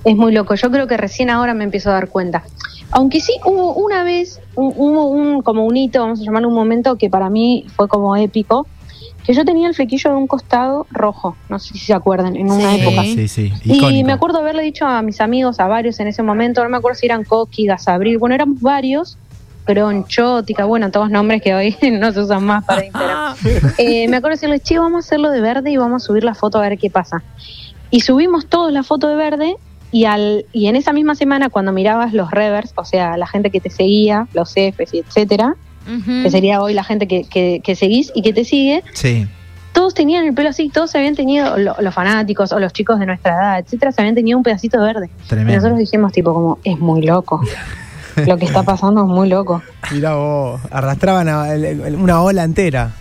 Es 0.05 0.17
muy 0.17 0.33
loco. 0.33 0.55
Yo 0.55 0.71
creo 0.71 0.87
que 0.87 0.97
recién 0.97 1.31
ahora 1.31 1.55
me 1.55 1.65
empiezo 1.65 1.91
a 1.91 1.95
dar 1.95 2.09
cuenta. 2.09 2.43
Aunque 2.91 3.21
sí 3.21 3.33
hubo 3.45 3.75
una 3.75 4.05
vez, 4.05 4.41
un, 4.55 4.73
hubo 4.77 5.07
un, 5.07 5.43
como 5.43 5.65
un 5.65 5.77
hito, 5.77 6.01
vamos 6.01 6.21
a 6.21 6.25
llamarlo 6.25 6.49
un 6.49 6.55
momento 6.55 6.97
que 6.97 7.09
para 7.11 7.31
mí 7.31 7.65
fue 7.75 7.89
como 7.89 8.15
épico, 8.15 8.67
que 9.25 9.33
yo 9.35 9.45
tenía 9.45 9.69
el 9.69 9.75
flequillo 9.75 10.11
de 10.11 10.17
un 10.17 10.27
costado 10.27 10.87
rojo, 10.91 11.37
no 11.49 11.59
sé 11.59 11.73
si 11.75 11.79
se 11.81 11.95
acuerdan, 11.95 12.37
en 12.37 12.51
una 12.51 12.75
Sí. 12.75 12.81
época. 12.81 13.03
Sí, 13.05 13.29
sí. 13.29 13.53
Y 13.65 14.05
me 14.05 14.13
acuerdo 14.13 14.39
haberle 14.39 14.63
dicho 14.63 14.87
a 14.87 15.01
mis 15.03 15.21
amigos, 15.21 15.61
a 15.61 15.67
varios 15.67 15.99
en 16.01 16.09
ese 16.09 16.23
momento, 16.23 16.63
no 16.63 16.69
me 16.69 16.77
acuerdo 16.77 16.97
si 16.99 17.07
eran 17.07 17.25
Coqui, 17.25 17.67
Gasabril, 17.67 18.19
bueno, 18.19 18.35
éramos 18.35 18.61
varios, 18.61 19.17
Cronchótica, 19.65 20.67
bueno, 20.67 20.91
todos 20.91 21.11
nombres 21.11 21.43
que 21.43 21.55
hoy 21.55 21.75
no 21.93 22.13
se 22.13 22.21
usan 22.21 22.45
más 22.45 22.65
para 22.65 22.85
Instagram. 22.87 23.35
Eh, 23.79 24.07
me 24.09 24.17
acuerdo 24.19 24.37
decirles, 24.37 24.63
che, 24.63 24.79
vamos 24.79 25.05
a 25.05 25.07
hacerlo 25.07 25.31
de 25.31 25.41
verde 25.41 25.71
y 25.71 25.77
vamos 25.77 26.03
a 26.03 26.07
subir 26.07 26.23
la 26.25 26.35
foto 26.35 26.59
a 26.59 26.63
ver 26.69 26.79
qué 26.79 26.91
pasa. 26.91 27.23
Y 27.91 28.01
subimos 28.01 28.47
todos 28.47 28.73
la 28.73 28.83
foto 28.83 29.09
de 29.09 29.17
verde 29.17 29.57
y, 29.91 30.05
al, 30.05 30.47
y 30.53 30.67
en 30.67 30.77
esa 30.77 30.93
misma 30.93 31.15
semana 31.15 31.49
cuando 31.51 31.73
mirabas 31.73 32.13
los 32.13 32.31
revers, 32.31 32.73
o 32.77 32.85
sea, 32.85 33.17
la 33.17 33.27
gente 33.27 33.51
que 33.51 33.61
te 33.61 33.71
seguía, 33.71 34.27
los 34.35 34.51
Fs 34.53 34.93
y 34.95 34.99
etcétera, 34.99 35.57
que 35.85 36.31
sería 36.31 36.61
hoy 36.61 36.75
la 36.75 36.85
gente 36.85 37.07
que, 37.07 37.25
que, 37.25 37.61
que 37.63 37.75
seguís 37.77 38.11
y 38.15 38.23
que 38.23 38.33
te 38.33 38.45
sigue, 38.45 38.83
Sí. 38.95 39.27
todos 39.73 39.95
tenían 39.95 40.25
el 40.27 40.35
pelo 40.35 40.49
así, 40.51 40.69
todos 40.71 40.91
se 40.91 40.99
habían 40.99 41.15
tenido, 41.15 41.57
lo- 41.59 41.77
los 41.81 41.95
fanáticos 41.95 42.53
o 42.53 42.61
los 42.61 42.73
chicos 42.73 42.99
de 43.01 43.07
nuestra 43.07 43.33
edad, 43.35 43.59
etcétera, 43.59 43.93
se 43.93 44.01
habían 44.01 44.15
tenido 44.15 44.39
un 44.39 44.45
pedacito 44.45 44.79
de 44.81 44.85
verde. 44.87 45.11
Y 45.31 45.35
nosotros 45.55 45.79
dijimos 45.79 46.13
tipo 46.13 46.33
como, 46.33 46.59
es 46.65 46.79
muy 46.79 47.03
loco. 47.03 47.41
Lo 48.27 48.37
que 48.37 48.45
está 48.45 48.63
pasando 48.63 49.01
es 49.03 49.09
muy 49.09 49.29
loco. 49.29 49.61
Mirá 49.91 50.15
vos, 50.15 50.61
arrastraban 50.71 51.29
a- 51.29 51.47
una 51.99 52.23
ola 52.23 52.45
entera. 52.45 52.93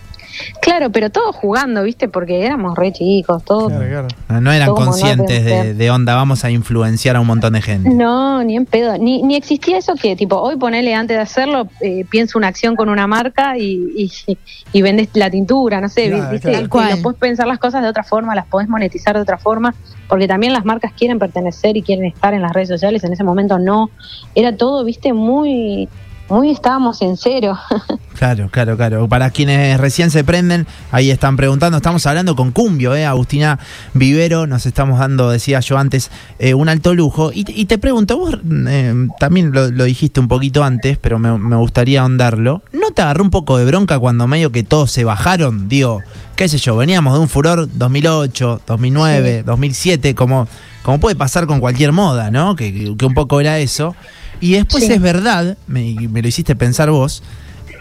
Claro, 0.62 0.92
pero 0.92 1.10
todos 1.10 1.36
jugando, 1.36 1.84
¿viste? 1.84 2.08
Porque 2.08 2.46
éramos 2.46 2.78
re 2.78 2.92
chicos, 2.92 3.44
todos. 3.44 3.72
Claro, 3.72 4.08
claro. 4.28 4.42
No, 4.42 4.52
eran 4.52 4.74
conscientes 4.74 5.78
de, 5.78 5.92
onda, 5.92 6.16
vamos 6.16 6.44
a 6.46 6.52
influenciar 6.52 7.16
a 7.16 7.22
un 7.22 7.28
montón 7.28 7.54
de 7.54 7.62
gente. 7.62 7.90
No, 7.90 8.44
ni 8.44 8.56
en 8.56 8.66
pedo. 8.66 8.98
Ni, 8.98 9.24
ni 9.24 9.36
existía 9.36 9.78
eso 9.78 9.96
que, 9.96 10.16
tipo, 10.16 10.38
hoy 10.38 10.56
ponele 10.58 10.94
antes 10.96 11.18
de 11.18 11.22
hacerlo, 11.22 11.68
eh, 11.82 12.06
pienso 12.10 12.38
una 12.38 12.48
acción 12.48 12.76
con 12.76 12.90
una 12.90 13.08
marca 13.08 13.58
y, 13.58 14.12
y, 14.28 14.38
y 14.72 14.82
vendes 14.82 15.10
la 15.14 15.30
tintura, 15.30 15.82
no 15.82 15.90
sé, 15.90 16.10
Claro, 16.10 16.32
¿viste? 16.32 16.52
Tal 16.52 16.70
cual. 16.70 16.98
puedes 17.02 17.20
pensar 17.20 17.48
las 17.48 17.60
cosas 17.60 17.82
de 17.82 17.90
otra 17.90 18.04
forma, 18.04 18.36
las 18.36 18.46
podés 18.46 18.68
monetizar 18.68 19.16
de 19.16 19.22
otra 19.22 19.38
forma, 19.38 19.74
porque 20.08 20.28
también 20.28 20.54
las 20.54 20.66
marcas 20.66 20.94
quieren 20.94 21.20
pertenecer 21.20 21.78
y 21.78 21.82
quieren 21.82 22.06
estar 22.06 22.34
en 22.34 22.42
las 22.42 22.54
redes 22.54 22.70
sociales. 22.70 23.04
En 23.04 23.14
ese 23.14 23.24
momento 23.24 23.60
no. 23.60 23.90
Era 24.36 24.56
todo, 24.56 24.84
viste, 24.84 25.14
muy. 25.14 25.90
Muy 26.30 26.52
estábamos 26.52 27.02
en 27.02 27.18
cero. 27.18 27.58
Claro, 28.14 28.48
claro, 28.50 28.78
claro. 28.78 29.10
Para 29.10 29.32
quienes 29.32 29.78
recién 29.80 30.10
se 30.12 30.24
prenden, 30.24 30.66
ahí 30.92 31.10
están 31.10 31.36
preguntando. 31.36 31.78
Estamos 31.78 32.06
hablando 32.06 32.36
con 32.36 32.52
Cumbio, 32.52 32.96
¿eh? 32.96 33.06
Agustina 33.06 33.60
Vivero. 33.96 34.48
Nos 34.48 34.66
estamos 34.66 35.00
dando, 35.00 35.32
decía 35.32 35.60
yo 35.60 35.78
antes, 35.78 36.10
eh, 36.40 36.54
un 36.54 36.70
alto 36.70 36.94
lujo. 36.94 37.32
Y, 37.34 37.44
y 37.50 37.66
te 37.66 37.80
pregunto, 37.80 38.18
vos 38.18 38.38
eh, 38.68 39.08
también 39.20 39.52
lo, 39.52 39.72
lo 39.72 39.84
dijiste 39.84 40.20
un 40.20 40.28
poquito 40.28 40.64
antes, 40.64 40.98
pero 41.00 41.20
me, 41.20 41.38
me 41.38 41.58
gustaría 41.58 42.02
ahondarlo. 42.02 42.62
¿No 42.72 42.92
te 42.92 43.02
agarró 43.02 43.24
un 43.24 43.32
poco 43.32 43.58
de 43.58 43.66
bronca 43.66 44.00
cuando 44.00 44.26
medio 44.28 44.52
que 44.52 44.64
todos 44.64 44.92
se 44.92 45.04
bajaron? 45.04 45.68
Digo, 45.68 46.02
qué 46.36 46.48
sé 46.48 46.60
yo, 46.60 46.78
veníamos 46.78 47.16
de 47.16 47.20
un 47.20 47.30
furor 47.30 47.68
2008, 47.74 48.62
2009, 48.66 49.44
2007, 49.44 50.16
como, 50.16 50.48
como 50.84 51.00
puede 51.00 51.16
pasar 51.16 51.48
con 51.48 51.60
cualquier 51.60 51.92
moda, 51.92 52.32
¿no? 52.32 52.56
Que 52.56 52.96
un 53.02 53.14
poco 53.14 53.42
era 53.42 53.60
eso. 53.60 53.96
Y 54.44 54.54
después 54.54 54.86
Sí. 54.86 54.92
es 54.92 55.02
verdad, 55.02 55.58
me, 55.68 55.96
me 56.10 56.22
lo 56.22 56.28
hiciste 56.28 56.56
pensar 56.56 56.90
vos, 56.92 57.24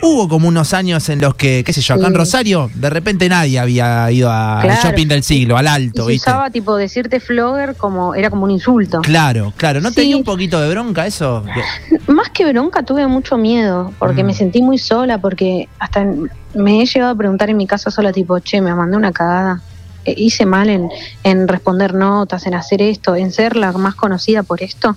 Hubo 0.04 0.28
como 0.28 0.48
unos 0.48 0.74
años 0.74 1.08
en 1.10 1.20
los 1.20 1.36
que, 1.36 1.62
qué 1.64 1.72
sé 1.72 1.80
yo, 1.80 1.94
acá 1.94 2.08
en. 2.08 2.14
Rosario, 2.14 2.68
de 2.74 2.90
repente 2.90 3.28
nadie 3.28 3.60
había 3.60 4.10
ido 4.10 4.32
al 4.32 4.60
Claro. 4.62 4.80
shopping 4.82 5.06
del 5.06 5.22
siglo, 5.22 5.56
al 5.56 5.66
Y 5.66 5.68
alto, 5.68 6.06
¿viste? 6.06 6.28
usaba, 6.28 6.50
tipo, 6.50 6.74
decirte 6.74 7.20
flogger 7.20 7.76
como. 7.76 8.12
Era 8.16 8.28
como 8.28 8.42
un 8.42 8.50
insulto. 8.50 9.00
Claro, 9.00 9.52
claro. 9.56 9.80
¿No 9.80 9.92
te 9.92 10.00
Sí. 10.00 10.08
dio 10.08 10.16
un 10.16 10.24
poquito 10.24 10.60
de 10.60 10.68
bronca 10.70 11.06
eso? 11.06 11.44
Más 12.08 12.30
que 12.30 12.44
bronca 12.52 12.82
tuve 12.82 13.06
mucho 13.06 13.36
miedo, 13.38 13.92
porque 14.00 14.24
Mm. 14.24 14.26
me 14.26 14.34
sentí 14.34 14.60
muy 14.60 14.76
sola, 14.78 15.18
porque 15.18 15.68
hasta 15.78 16.04
me 16.54 16.82
he 16.82 16.86
llegado 16.86 17.12
a 17.12 17.16
preguntar 17.16 17.50
en 17.50 17.56
mi 17.58 17.68
casa 17.68 17.92
sola, 17.92 18.12
tipo, 18.12 18.40
che, 18.40 18.60
me 18.60 18.74
mandé 18.74 18.96
una 18.96 19.12
cagada. 19.12 19.62
Eh, 20.04 20.14
hice 20.16 20.46
mal 20.46 20.68
en, 20.68 20.88
en 21.22 21.46
responder 21.46 21.94
notas, 21.94 22.44
en 22.46 22.54
hacer 22.54 22.82
esto, 22.82 23.14
en 23.14 23.30
ser 23.30 23.54
la 23.54 23.70
más 23.70 23.94
conocida 23.94 24.42
por 24.42 24.64
esto. 24.64 24.96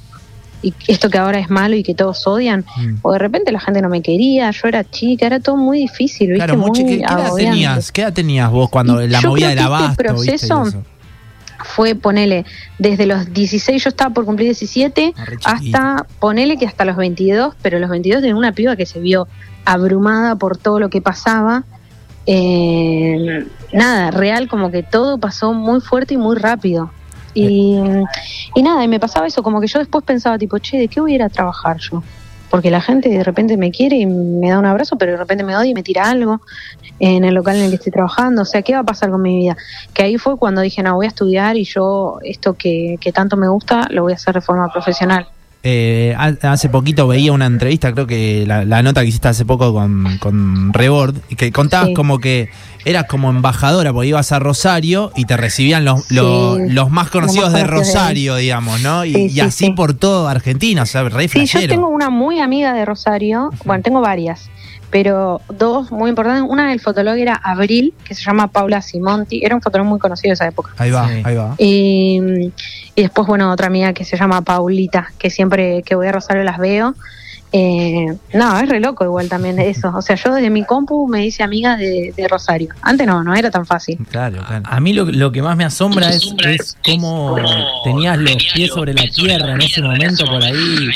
Y 0.66 0.74
esto 0.88 1.12
que 1.12 1.20
ahora 1.20 1.38
es 1.38 1.52
malo 1.52 1.76
y 1.76 1.84
que 1.84 1.94
todos 1.94 2.26
odian. 2.26 2.66
Mm. 2.76 2.96
O 3.04 3.12
de 3.14 3.20
repente 3.20 3.52
la 3.52 3.60
gente 3.60 3.84
no 3.84 3.90
me 3.90 4.02
quería, 4.02 4.50
yo 4.50 4.68
era 4.68 4.84
chica, 4.84 5.28
era 5.28 5.40
todo 5.40 5.58
muy 5.58 5.78
difícil, 5.78 6.30
¿viste? 6.30 6.44
Claro, 6.44 6.58
muy 6.58 6.72
¿Qué, 6.72 6.86
qué 6.86 6.96
edad 7.04 7.36
tenías? 7.36 7.92
¿Qué 7.92 8.02
edad 8.02 8.14
tenías 8.14 8.50
vos 8.50 8.70
cuando 8.70 9.04
Y 9.04 9.08
la 9.08 9.22
movida 9.22 9.50
del 9.50 9.60
este 9.60 9.68
abasto, 9.68 9.88
¿viste? 9.90 10.02
Y 10.02 10.06
proceso 10.08 10.64
eso? 10.64 10.84
fue, 11.64 11.94
ponele, 11.96 12.46
desde 12.80 13.06
los 13.06 13.32
16, 13.32 13.84
yo 13.84 13.90
estaba 13.90 14.14
por 14.14 14.26
cumplir 14.26 14.48
17, 14.48 15.14
Ah, 15.18 15.24
hasta, 15.44 16.08
ponele 16.20 16.58
que 16.58 16.66
hasta 16.66 16.86
los 16.86 16.96
22, 16.96 17.56
pero 17.62 17.80
los 17.80 17.90
22 17.90 18.22
de 18.22 18.34
una 18.34 18.52
piba 18.52 18.76
que 18.76 18.86
se 18.86 19.00
vio 19.00 19.28
abrumada 19.66 20.36
por 20.36 20.58
todo 20.58 20.80
lo 20.80 20.90
que 20.90 21.02
pasaba. 21.02 21.64
Eh, 22.28 23.46
nada, 23.72 24.12
real, 24.12 24.48
como 24.48 24.72
que 24.72 24.84
todo 24.84 25.20
pasó 25.20 25.54
muy 25.54 25.82
fuerte 25.82 26.14
y 26.14 26.18
muy 26.18 26.38
rápido. 26.38 26.92
Y, 27.36 27.78
y 28.56 28.64
nada, 28.64 28.84
y 28.84 28.88
me 28.88 29.00
pasaba 29.00 29.28
eso, 29.28 29.44
como 29.44 29.62
que 29.62 29.68
yo 29.68 29.78
después 29.78 30.04
pensaba, 30.04 30.38
tipo, 30.38 30.58
che, 30.58 30.78
¿de 30.78 30.88
qué 30.88 31.02
voy 31.02 31.12
a 31.12 31.16
ir 31.16 31.24
a 31.24 31.30
trabajar 31.30 31.78
yo? 31.78 32.02
Porque 32.50 32.72
la 32.72 32.80
gente 32.80 33.10
de 33.10 33.24
repente 33.24 33.58
me 33.58 33.72
quiere 33.72 33.98
y 33.98 34.06
me 34.06 34.50
da 34.50 34.58
un 34.58 34.66
abrazo, 34.66 34.98
pero 34.98 35.12
de 35.12 35.18
repente 35.18 35.44
me 35.44 35.58
odia 35.58 35.72
y 35.72 35.74
me 35.74 35.84
tira 35.84 36.10
algo 36.10 36.42
en 37.00 37.26
el 37.26 37.34
local 37.34 37.58
en 37.58 37.64
el 37.64 37.70
que 37.72 37.76
estoy 37.76 37.92
trabajando. 37.92 38.44
O 38.44 38.46
sea, 38.46 38.62
¿qué 38.62 38.74
va 38.74 38.80
a 38.80 38.84
pasar 38.84 39.10
con 39.10 39.22
mi 39.22 39.36
vida? 39.36 39.58
Que 39.94 40.04
ahí 40.04 40.18
fue 40.18 40.38
cuando 40.38 40.62
dije, 40.62 40.82
no, 40.82 40.96
voy 40.96 41.08
a 41.08 41.10
estudiar 41.10 41.58
y 41.58 41.66
yo 41.66 42.20
esto 42.24 42.54
que, 42.54 42.98
que 43.02 43.12
tanto 43.12 43.36
me 43.36 43.50
gusta 43.50 43.88
lo 43.90 44.04
voy 44.04 44.14
a 44.14 44.16
hacer 44.16 44.36
de 44.36 44.42
forma 44.42 44.72
profesional. 44.72 45.28
Eh, 45.68 46.14
ha- 46.16 46.52
hace 46.52 46.70
poquito 46.70 47.08
veía 47.08 47.32
una 47.34 47.48
entrevista, 47.48 47.92
creo 47.92 48.06
que 48.06 48.44
la, 48.46 48.64
la 48.66 48.84
nota 48.84 49.02
que 49.02 49.08
hiciste 49.08 49.30
hace 49.30 49.46
poco 49.46 49.74
con, 49.74 50.18
con 50.20 50.72
Rebord, 50.74 51.16
y 51.30 51.36
que 51.36 51.52
contabas 51.52 51.88
Sí. 51.88 51.94
como 51.96 52.20
que 52.20 52.50
eras 52.86 53.06
como 53.06 53.32
embajadora, 53.32 53.92
porque 53.92 54.10
ibas 54.10 54.32
a 54.32 54.38
Rosario 54.38 55.12
y 55.16 55.26
te 55.26 55.36
recibían 55.38 55.84
los, 55.84 56.12
los, 56.12 56.58
Sí. 56.58 56.64
los 56.70 56.92
más 56.92 57.10
conocidos 57.10 57.52
de 57.52 57.64
Rosario, 57.64 58.36
digamos, 58.36 58.80
¿no? 58.82 59.06
Y, 59.06 59.14
Sí, 59.14 59.22
y 59.24 59.30
sí, 59.32 59.40
así 59.40 59.66
sí. 59.66 59.72
por 59.72 59.96
todo 59.96 60.28
Argentina, 60.28 60.84
o 60.84 60.86
sea, 60.86 61.02
re 61.10 61.28
Sí, 61.28 61.48
yo 61.48 61.68
tengo 61.68 61.88
una 61.90 62.12
muy 62.12 62.40
amiga 62.40 62.72
de 62.74 62.86
Rosario, 62.86 63.50
bueno, 63.66 63.82
tengo 63.82 64.02
varias, 64.02 64.52
pero 64.90 65.42
dos 65.50 65.92
muy 65.92 66.10
importantes. 66.10 66.44
Una 66.50 66.70
del 66.70 66.80
fotólogo 66.80 67.16
era 67.18 67.36
Abril, 67.36 67.94
que 68.04 68.16
se 68.16 68.24
llama 68.24 68.48
Paula 68.48 68.82
Simonti, 68.82 69.42
era 69.44 69.56
un 69.56 69.62
fotólogo 69.62 69.90
muy 69.90 70.00
conocido 70.00 70.30
de 70.30 70.34
esa 70.36 70.48
época. 70.48 70.72
Ahí 70.78 70.92
va, 70.92 71.08
Sí. 71.08 71.22
ahí 71.24 71.36
va. 71.36 71.56
Y, 71.58 72.20
y 72.96 73.02
después, 73.02 73.28
bueno, 73.28 73.52
otra 73.52 73.68
amiga 73.68 73.94
que 73.94 74.06
se 74.06 74.18
llama 74.18 74.42
Paulita, 74.42 75.12
que 75.18 75.30
siempre 75.30 75.84
que 75.84 75.96
voy 75.96 76.08
a 76.08 76.12
Rosario 76.12 76.44
las 76.44 76.58
veo. 76.58 76.96
Eh, 77.58 78.08
no, 78.34 78.60
es 78.60 78.68
re 78.68 78.82
loco 78.82 79.06
igual 79.06 79.30
también 79.30 79.58
eso. 79.60 79.90
O 79.96 80.02
sea, 80.02 80.18
yo 80.18 80.34
desde 80.34 80.50
mi 80.50 80.66
compu 80.66 81.08
me 81.08 81.26
hice 81.26 81.42
amiga 81.42 81.78
de, 81.78 82.14
de 82.18 82.28
Rosario. 82.28 82.70
Antes 82.82 83.08
no, 83.08 83.24
no 83.24 83.34
era 83.34 83.50
tan 83.50 83.66
fácil. 83.66 83.98
Claro, 84.12 84.44
claro. 84.46 84.64
A 84.68 84.80
mí 84.82 84.92
lo, 84.92 85.06
lo 85.06 85.32
que 85.32 85.42
más 85.42 85.56
me 85.56 85.64
asombra 85.64 86.10
es, 86.10 86.34
es 86.46 86.78
cómo 86.84 87.38
tenías 87.86 88.18
los 88.18 88.36
pies 88.54 88.72
sobre 88.72 88.94
la 88.94 89.04
tierra 89.08 89.54
en 89.54 89.62
ese 89.62 89.82
momento 89.82 90.26
por 90.26 90.44
ahí, 90.44 90.90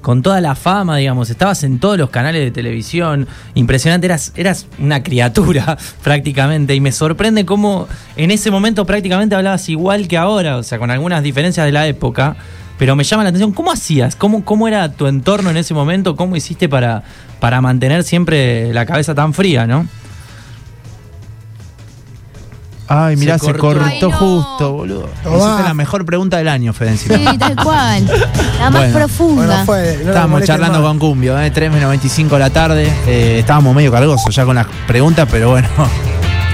con 0.00 0.22
toda 0.22 0.40
la 0.40 0.54
fama, 0.54 0.96
digamos, 0.96 1.30
estabas 1.30 1.64
en 1.64 1.78
todos 1.78 1.98
los 1.98 2.10
canales 2.10 2.42
de 2.42 2.50
televisión, 2.50 3.26
impresionante, 3.54 4.06
eras, 4.06 4.32
eras 4.36 4.66
una 4.78 5.02
criatura 5.02 5.76
prácticamente, 6.02 6.74
y 6.74 6.80
me 6.80 6.92
sorprende 6.92 7.44
cómo 7.44 7.88
en 8.16 8.30
ese 8.30 8.50
momento 8.50 8.84
prácticamente 8.86 9.34
hablabas 9.34 9.68
igual 9.68 10.08
que 10.08 10.16
ahora, 10.16 10.56
o 10.56 10.62
sea, 10.62 10.78
con 10.78 10.90
algunas 10.90 11.22
diferencias 11.22 11.66
de 11.66 11.72
la 11.72 11.86
época. 11.86 12.36
Pero 12.78 12.94
me 12.94 13.02
llama 13.02 13.24
la 13.24 13.30
atención, 13.30 13.50
¿cómo 13.52 13.72
hacías? 13.72 14.14
¿Cómo, 14.14 14.44
cómo 14.44 14.68
era 14.68 14.92
tu 14.92 15.08
entorno 15.08 15.50
en 15.50 15.56
ese 15.56 15.74
momento? 15.74 16.14
¿Cómo 16.14 16.36
hiciste 16.36 16.68
para, 16.68 17.02
para 17.40 17.60
mantener 17.60 18.04
siempre 18.04 18.72
la 18.72 18.86
cabeza 18.86 19.16
tan 19.16 19.34
fría, 19.34 19.66
no? 19.66 19.88
Ay, 22.88 23.16
mirá, 23.16 23.38
Se 23.38 23.46
se 23.46 23.52
cortó. 23.52 23.78
cortó, 23.78 23.84
Ay, 23.84 24.00
no. 24.00 24.10
justo, 24.12 24.72
boludo. 24.72 25.08
Tomá. 25.22 25.36
Hiciste 25.36 25.62
la 25.64 25.74
mejor 25.74 26.04
pregunta 26.06 26.38
del 26.38 26.48
año, 26.48 26.72
Fede. 26.72 26.96
Sí, 26.96 27.08
tal 27.38 27.54
cual. 27.56 28.06
La 28.58 28.70
más 28.70 28.80
Bueno. 28.82 28.98
profunda. 28.98 29.46
Bueno, 29.46 29.64
fue. 29.66 29.82
no 29.82 29.98
nos 29.98 30.06
Estábamos 30.08 30.30
molesten 30.30 30.54
charlando 30.54 30.78
más. 30.80 30.88
con 30.88 30.98
Cumbio, 30.98 31.38
¿eh? 31.40 31.50
3 31.50 31.70
menos 31.72 31.88
25 31.90 32.34
de 32.36 32.38
la 32.40 32.50
tarde. 32.50 32.92
Eh, 33.06 33.36
estábamos 33.40 33.74
medio 33.74 33.92
cargosos 33.92 34.34
ya 34.34 34.44
con 34.44 34.56
las 34.56 34.66
preguntas, 34.86 35.28
pero 35.30 35.50
bueno, 35.50 35.68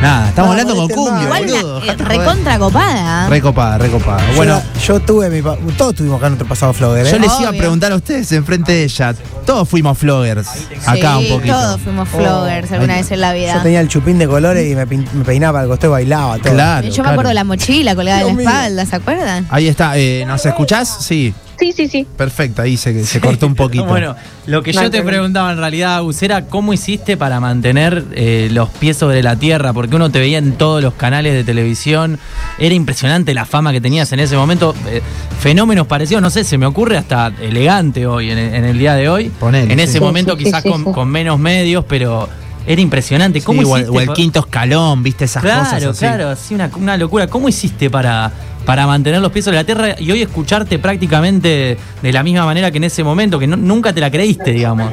Nada, 0.05 0.29
estamos 0.29 0.49
No, 0.49 0.61
hablando 0.61 0.75
con 0.95 1.13
más. 1.15 1.23
Igual 1.25 1.45
boludo. 1.45 1.77
una, 1.77 1.79
eh, 1.79 1.81
Dejate 1.87 2.05
joder. 2.05 2.19
recontra 2.19 2.59
copada. 2.59 3.29
Recopada, 3.29 3.79
recopada. 3.79 4.23
Bueno, 4.37 4.55
Bueno, 4.57 4.63
yo, 4.87 5.01
tuve 5.01 5.31
mi. 5.31 5.41
pa- 5.43 5.57
Todos 5.79 5.95
tuvimos 5.95 6.19
acá 6.19 6.29
nuestro 6.29 6.47
pasado 6.47 6.73
flogger, 6.75 7.07
¿eh? 7.07 7.11
yo 7.11 7.19
les 7.19 7.33
iba 7.39 7.47
a 7.47 7.51
Obvio. 7.51 7.59
preguntar 7.59 7.93
a 7.93 7.97
ustedes 7.97 8.31
enfrente 8.33 8.73
de 8.73 8.85
ella. 8.85 9.15
Todos 9.47 9.69
fuimos 9.69 9.97
floggers. 9.99 10.47
Acá 10.87 11.17
Sí, 11.19 11.25
un 11.25 11.29
poquito. 11.39 11.55
Todos 11.55 11.81
fuimos 11.81 12.09
floggers 12.09 12.71
alguna 12.73 12.95
vez 12.97 13.11
en 13.11 13.21
la 13.21 13.33
Yo 13.33 13.39
vida. 13.41 13.63
tenía 13.63 13.81
el 13.81 13.89
chupín 13.89 14.19
de 14.19 14.27
colores 14.29 14.71
y 14.71 14.75
me, 14.75 14.87
pin- 14.87 15.11
me 15.13 15.25
peinaba 15.25 15.61
al 15.61 15.69
costado 15.69 15.93
y 15.93 16.05
bailaba 16.05 16.39
todo. 16.39 16.53
Claro. 16.53 16.83
Yo 16.87 16.89
me 16.91 16.95
claro. 16.97 17.11
acuerdo 17.11 17.29
de 17.29 17.35
la 17.35 17.45
mochila 17.45 17.95
colgada 17.95 18.21
en 18.21 18.27
Dios 18.27 18.37
la 18.37 18.43
mío. 18.43 18.51
espalda, 18.51 18.87
¿se 18.87 18.97
acuerdan? 18.97 19.47
Ahí 19.51 19.69
está. 19.69 19.97
Eh, 19.97 20.25
¿Nos 20.27 20.45
escuchás? 20.45 20.99
Sí. 21.01 21.35
Sí, 21.65 21.73
sí, 21.73 21.89
sí. 21.89 22.07
Perfecto, 22.17 22.61
ahí 22.63 22.77
se, 22.77 23.05
se 23.05 23.21
cortó 23.23 23.47
un 23.47 23.55
poquito. 23.55 23.87
Bueno, 23.87 24.15
lo 24.47 24.63
que 24.63 24.73
yo 24.73 24.91
te 24.91 25.03
preguntaba 25.03 25.51
en 25.53 25.59
realidad, 25.59 25.97
Agus, 25.97 26.23
era 26.23 26.45
cómo 26.47 26.73
hiciste 26.75 27.17
para 27.17 27.41
mantener 27.41 28.05
eh, 28.13 28.49
los 28.53 28.69
pies 28.69 28.97
sobre 28.99 29.23
la 29.23 29.37
tierra, 29.37 29.73
porque 29.73 29.97
uno 29.97 30.11
te 30.11 30.19
veía 30.19 30.39
en 30.39 30.53
todos 30.53 30.83
los 30.83 30.93
canales 30.95 31.33
de 31.33 31.43
televisión, 31.45 32.19
era 32.59 32.75
impresionante 32.75 33.33
la 33.33 33.47
fama 33.47 33.73
que 33.73 33.81
tenías 33.81 34.13
en 34.13 34.21
ese 34.21 34.37
momento, 34.37 34.75
eh, 34.89 35.01
fenómenos 35.41 35.87
parecidos, 35.87 36.21
no 36.23 36.29
sé, 36.31 36.45
se 36.45 36.59
me 36.59 36.67
ocurre 36.67 36.99
hasta 36.99 37.33
elegante 37.41 38.07
hoy, 38.07 38.31
en, 38.31 38.39
el- 38.39 38.55
en 38.55 38.65
el 38.65 38.79
día 38.79 38.95
de 38.95 39.09
hoy, 39.09 39.31
Ponele, 39.31 39.73
en 39.73 39.81
ese 39.81 39.95
Sí, 39.95 40.01
momento 40.01 40.33
sí, 40.33 40.39
sí, 40.39 40.45
quizás 40.45 40.63
sí, 40.63 40.69
con, 40.69 40.85
sí. 40.85 40.91
con 40.93 41.09
menos 41.09 41.39
medios, 41.39 41.85
pero 41.89 42.29
era 42.67 42.81
impresionante. 42.81 43.41
Sí, 43.41 43.47
¿Cómo 43.47 43.61
o, 43.63 43.77
el- 43.77 43.83
hiciste 43.83 43.99
o 43.99 44.01
el 44.01 44.13
quinto 44.13 44.41
escalón, 44.41 45.03
viste 45.03 45.25
esas 45.27 45.43
claro, 45.43 45.61
cosas 45.65 45.83
así. 45.85 45.99
Claro, 45.99 46.29
así 46.31 46.55
una, 46.55 46.71
una 46.77 46.97
locura. 46.97 47.27
¿Cómo 47.27 47.49
hiciste 47.49 47.91
para, 47.91 48.31
para 48.65 48.87
mantener 48.87 49.21
los 49.21 49.33
pies 49.33 49.45
sobre 49.45 49.59
la 49.59 49.65
tierra 49.65 49.97
y 49.99 50.11
hoy 50.11 50.23
escucharte 50.23 50.79
prácticamente 50.79 51.77
de 52.03 52.13
la 52.13 52.23
misma 52.23 52.45
manera 52.47 52.71
que 52.71 52.79
en 52.79 52.85
ese 52.85 53.05
momento, 53.05 53.39
que 53.39 53.47
no- 53.47 53.57
nunca 53.57 53.93
te 53.93 54.01
la 54.01 54.11
creíste, 54.11 54.53
digamos? 54.53 54.93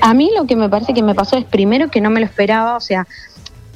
A 0.00 0.14
mí 0.14 0.30
lo 0.36 0.46
que 0.46 0.56
me 0.56 0.68
parece 0.68 0.94
que 0.94 1.02
me 1.02 1.14
pasó 1.14 1.36
es 1.36 1.44
primero 1.44 1.90
que 1.90 2.00
no 2.00 2.10
me 2.10 2.20
lo 2.20 2.26
esperaba, 2.26 2.76
o 2.76 2.80
sea, 2.80 3.06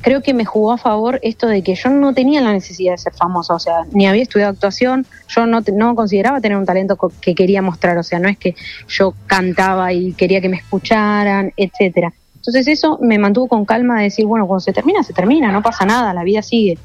creo 0.01 0.23
que 0.23 0.35
me 0.35 0.45
jugó 0.45 0.73
a 0.73 0.79
favor 0.79 1.19
esto 1.23 1.49
de 1.49 1.63
que 1.63 1.75
yo 1.75 1.91
no 1.91 2.15
tenía 2.15 2.41
la 2.41 2.53
necesidad 2.53 2.93
de 2.93 2.99
ser 2.99 3.13
famosa, 3.13 3.55
o 3.55 3.59
sea, 3.59 3.75
ni 3.93 4.07
había 4.07 4.23
estudiado 4.23 4.53
actuación, 4.53 5.05
yo 5.29 5.47
no, 5.47 5.63
te- 5.63 5.73
no 5.73 5.95
consideraba 5.97 6.41
tener 6.41 6.57
un 6.59 6.65
talento 6.67 6.97
que 7.21 7.35
quería 7.35 7.61
mostrar, 7.63 7.99
o 7.99 8.03
sea, 8.03 8.19
no 8.21 8.29
es 8.29 8.39
que 8.39 8.55
yo 8.89 9.15
cantaba 9.27 9.93
y 9.93 10.13
quería 10.13 10.41
que 10.41 10.49
me 10.49 10.59
escucharan, 10.59 11.53
etcétera. 11.57 12.13
Entonces 12.47 12.69
eso 12.69 12.99
me 13.03 13.19
mantuvo 13.19 13.49
con 13.49 13.65
calma 13.65 13.97
de 13.97 14.05
decir, 14.05 14.25
bueno, 14.25 14.47
cuando 14.47 14.61
se 14.61 14.73
termina, 14.73 15.03
se 15.03 15.13
termina, 15.13 15.51
no 15.51 15.63
pasa 15.63 15.85
nada, 15.85 16.15
la 16.15 16.23
vida 16.23 16.43
sigue. 16.43 16.79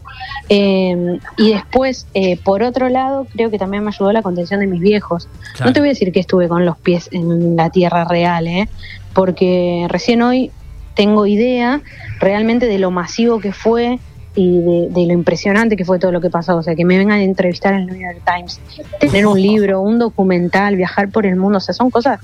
Eh, 0.50 1.20
y 1.38 1.54
después, 1.54 2.08
eh, 2.16 2.38
por 2.44 2.64
otro 2.64 2.90
lado, 2.90 3.28
creo 3.32 3.52
que 3.52 3.60
también 3.60 3.84
me 3.84 3.90
ayudó 3.90 4.12
la 4.12 4.24
contención 4.24 4.60
de 4.60 4.68
mis 4.68 4.82
viejos. 4.82 5.28
Claro. 5.54 5.70
No 5.70 5.74
te 5.74 5.80
voy 5.80 5.90
a 5.90 5.92
decir 5.92 6.12
que 6.12 6.20
estuve 6.20 6.48
con 6.48 6.66
los 6.66 6.78
pies 6.78 7.10
en 7.12 7.56
la 7.56 7.70
tierra 7.70 8.06
real, 8.06 8.48
¿eh? 8.48 8.70
porque 9.14 9.86
recién 9.90 10.24
hoy 10.24 10.52
tengo 10.96 11.28
idea 11.28 11.82
realmente 12.20 12.66
de 12.66 12.80
lo 12.80 12.90
masivo 12.90 13.40
que 13.40 13.54
fue 13.54 14.00
y 14.34 14.60
de, 14.62 14.88
de 14.90 15.06
lo 15.06 15.14
impresionante 15.14 15.76
que 15.76 15.86
fue 15.86 16.00
todo 16.00 16.12
lo 16.12 16.22
que 16.22 16.32
pasó. 16.32 16.58
O 16.58 16.64
sea, 16.64 16.76
que 16.76 16.86
me 16.86 16.98
vengan 16.98 17.20
a 17.20 17.24
entrevistar 17.24 17.74
en 17.74 17.82
el 17.82 17.86
New 17.88 18.02
York 18.02 18.22
Times, 18.26 18.60
tener 19.00 19.28
un 19.28 19.40
libro, 19.42 19.82
un 19.82 20.00
documental, 20.00 20.76
viajar 20.76 21.10
por 21.10 21.26
el 21.28 21.36
mundo, 21.36 21.60
o 21.60 21.62
sea, 21.62 21.74
son 21.76 21.92
cosas... 21.92 22.20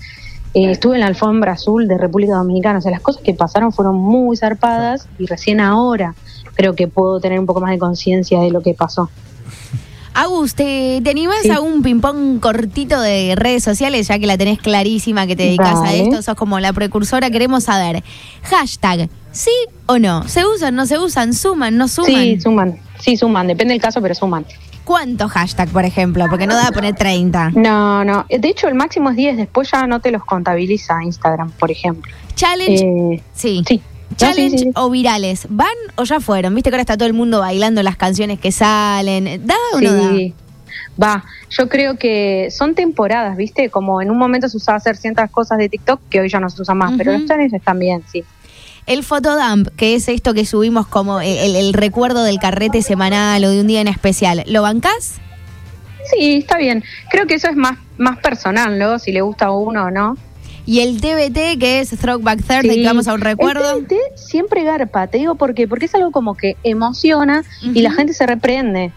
eh, 0.57 0.71
estuve 0.71 0.95
en 0.95 1.01
la 1.01 1.07
alfombra 1.07 1.51
azul 1.53 1.87
de 1.87 1.97
República 1.97 2.33
Dominicana, 2.35 2.79
o 2.79 2.81
sea, 2.81 2.91
las 2.91 3.01
cosas 3.01 3.21
que 3.21 3.33
pasaron 3.33 3.71
fueron 3.71 3.95
muy 3.95 4.35
zarpadas 4.37 5.07
y 5.19 5.25
recién 5.27 5.59
ahora 5.59 6.15
creo 6.55 6.73
que 6.75 6.87
puedo 6.87 7.19
tener 7.19 7.39
un 7.39 7.45
poco 7.45 7.61
más 7.61 7.69
de 7.71 7.77
conciencia 7.77 8.39
de 8.39 8.49
lo 8.49 8.61
que 8.61 8.73
pasó. 8.73 9.09
Agus, 10.15 10.55
¿te, 10.55 10.99
te 11.03 11.11
animás 11.11 11.43
Sí. 11.43 11.51
a 11.51 11.61
un 11.61 11.83
ping-pong 11.83 12.39
cortito 12.39 12.99
de 12.99 13.35
redes 13.35 13.63
sociales, 13.63 14.07
ya 14.07 14.17
que 14.17 14.25
la 14.25 14.35
tenés 14.35 14.57
clarísima, 14.59 15.27
que 15.27 15.35
te 15.35 15.43
dedicas 15.43 15.79
a 15.79 15.93
esto, 15.93 16.23
sos 16.23 16.33
como 16.35 16.59
la 16.59 16.73
precursora? 16.73 17.29
Queremos 17.29 17.65
saber, 17.65 18.03
hashtag, 18.41 19.09
¿sí 19.31 19.51
o 19.85 19.99
no? 19.99 20.27
¿Se 20.27 20.43
usan, 20.43 20.73
no 20.73 20.87
se 20.87 20.97
usan? 20.97 21.35
¿Suman, 21.35 21.77
no 21.77 21.87
suman? 21.87 22.11
Sí, 22.15 22.41
suman, 22.41 22.79
sí, 22.99 23.15
suman, 23.15 23.45
depende 23.45 23.75
del 23.75 23.81
caso, 23.81 24.01
pero 24.01 24.15
suman. 24.15 24.43
¿Cuántos 24.87 25.29
hashtag, 25.33 25.67
por 25.67 25.83
ejemplo? 25.83 26.27
Porque 26.29 26.47
no 26.47 26.55
da 26.55 26.67
a 26.69 26.71
poner 26.71 26.95
30. 26.95 27.51
No, 27.55 28.05
no. 28.05 28.25
De 28.29 28.47
hecho, 28.47 28.69
el 28.69 28.73
máximo 28.75 29.09
es 29.09 29.17
10. 29.17 29.35
Después 29.35 29.69
ya 29.69 29.85
no 29.85 29.99
te 29.99 30.11
los 30.11 30.23
contabiliza 30.23 31.03
Instagram, 31.03 31.51
por 31.51 31.69
ejemplo. 31.71 32.09
Challenge, 32.35 32.85
Eh, 33.17 33.21
sí. 33.33 33.63
sí. 33.67 33.81
Challenge 34.15 34.43
No, 34.53 34.57
sí, 34.57 34.57
sí, 34.59 34.63
sí. 34.63 34.71
o 34.75 34.89
virales, 34.89 35.45
¿van 35.49 35.67
o 35.97 36.05
ya 36.05 36.21
fueron? 36.21 36.55
Viste 36.55 36.69
que 36.69 36.75
ahora 36.75 36.83
está 36.83 36.95
todo 36.95 37.05
el 37.07 37.13
mundo 37.13 37.41
bailando 37.41 37.83
las 37.83 37.97
canciones 37.97 38.39
que 38.39 38.53
salen. 38.53 39.45
¿Da 39.45 39.55
o 39.73 39.81
no 39.81 39.93
da? 39.93 40.11
Va, 41.03 41.23
yo 41.49 41.67
creo 41.67 41.97
que 41.97 42.47
son 42.49 42.73
temporadas, 42.73 43.35
¿viste? 43.35 43.69
Como 43.69 44.01
en 44.01 44.09
un 44.09 44.17
momento 44.17 44.47
se 44.47 44.55
usaba 44.55 44.77
hacer 44.77 44.95
ciertas 44.95 45.29
cosas 45.29 45.57
de 45.57 45.67
TikTok 45.67 45.99
que 46.09 46.21
hoy 46.21 46.29
ya 46.29 46.39
no 46.39 46.49
se 46.49 46.61
usa 46.61 46.73
más, 46.73 46.93
pero 46.97 47.11
los 47.11 47.25
challenges 47.25 47.61
también, 47.61 48.03
sí. 48.09 48.23
El 48.87 49.03
fotodump, 49.03 49.67
que 49.75 49.95
es 49.95 50.07
esto 50.07 50.33
que 50.33 50.45
subimos 50.45 50.87
como 50.87 51.19
el, 51.21 51.55
el- 51.55 51.73
recuerdo 51.73 52.23
del 52.23 52.39
carrete 52.39 52.81
semanal 52.81 53.43
o 53.43 53.49
de 53.49 53.61
un 53.61 53.67
día 53.67 53.81
en 53.81 53.87
especial, 53.89 54.43
¿lo 54.47 54.61
bancás? 54.61 55.15
Sí, 56.09 56.37
está 56.37 56.57
bien. 56.57 56.83
Creo 57.11 57.27
que 57.27 57.33
eso 57.35 57.49
es 57.49 57.55
más, 57.57 57.77
más 57.97 58.17
personal, 58.19 58.79
¿no? 58.79 58.97
Si 58.97 59.11
le 59.11 59.19
gusta 59.21 59.47
a 59.47 59.51
uno 59.51 59.85
o 59.87 59.91
no. 59.91 60.15
Y 60.65 60.79
el 60.81 60.99
TBT, 61.01 61.59
que 61.59 61.79
es 61.81 61.89
Throwback 61.89 62.39
Thursday, 62.39 62.69
Sí. 62.75 62.81
que 62.81 62.87
vamos 62.87 63.07
a 63.09 63.13
un 63.13 63.21
recuerdo. 63.21 63.77
El 63.77 63.87
TNT 63.87 63.95
siempre 64.15 64.63
garpa, 64.63 65.07
te 65.07 65.17
digo 65.17 65.35
por 65.35 65.53
qué. 65.53 65.67
Porque 65.67 65.85
es 65.85 65.95
algo 65.95 66.11
como 66.11 66.35
que 66.35 66.55
emociona 66.63 67.43
y 67.61 67.81
la 67.81 67.91
gente 67.91 68.13
se 68.13 68.25
reprende. 68.25 68.91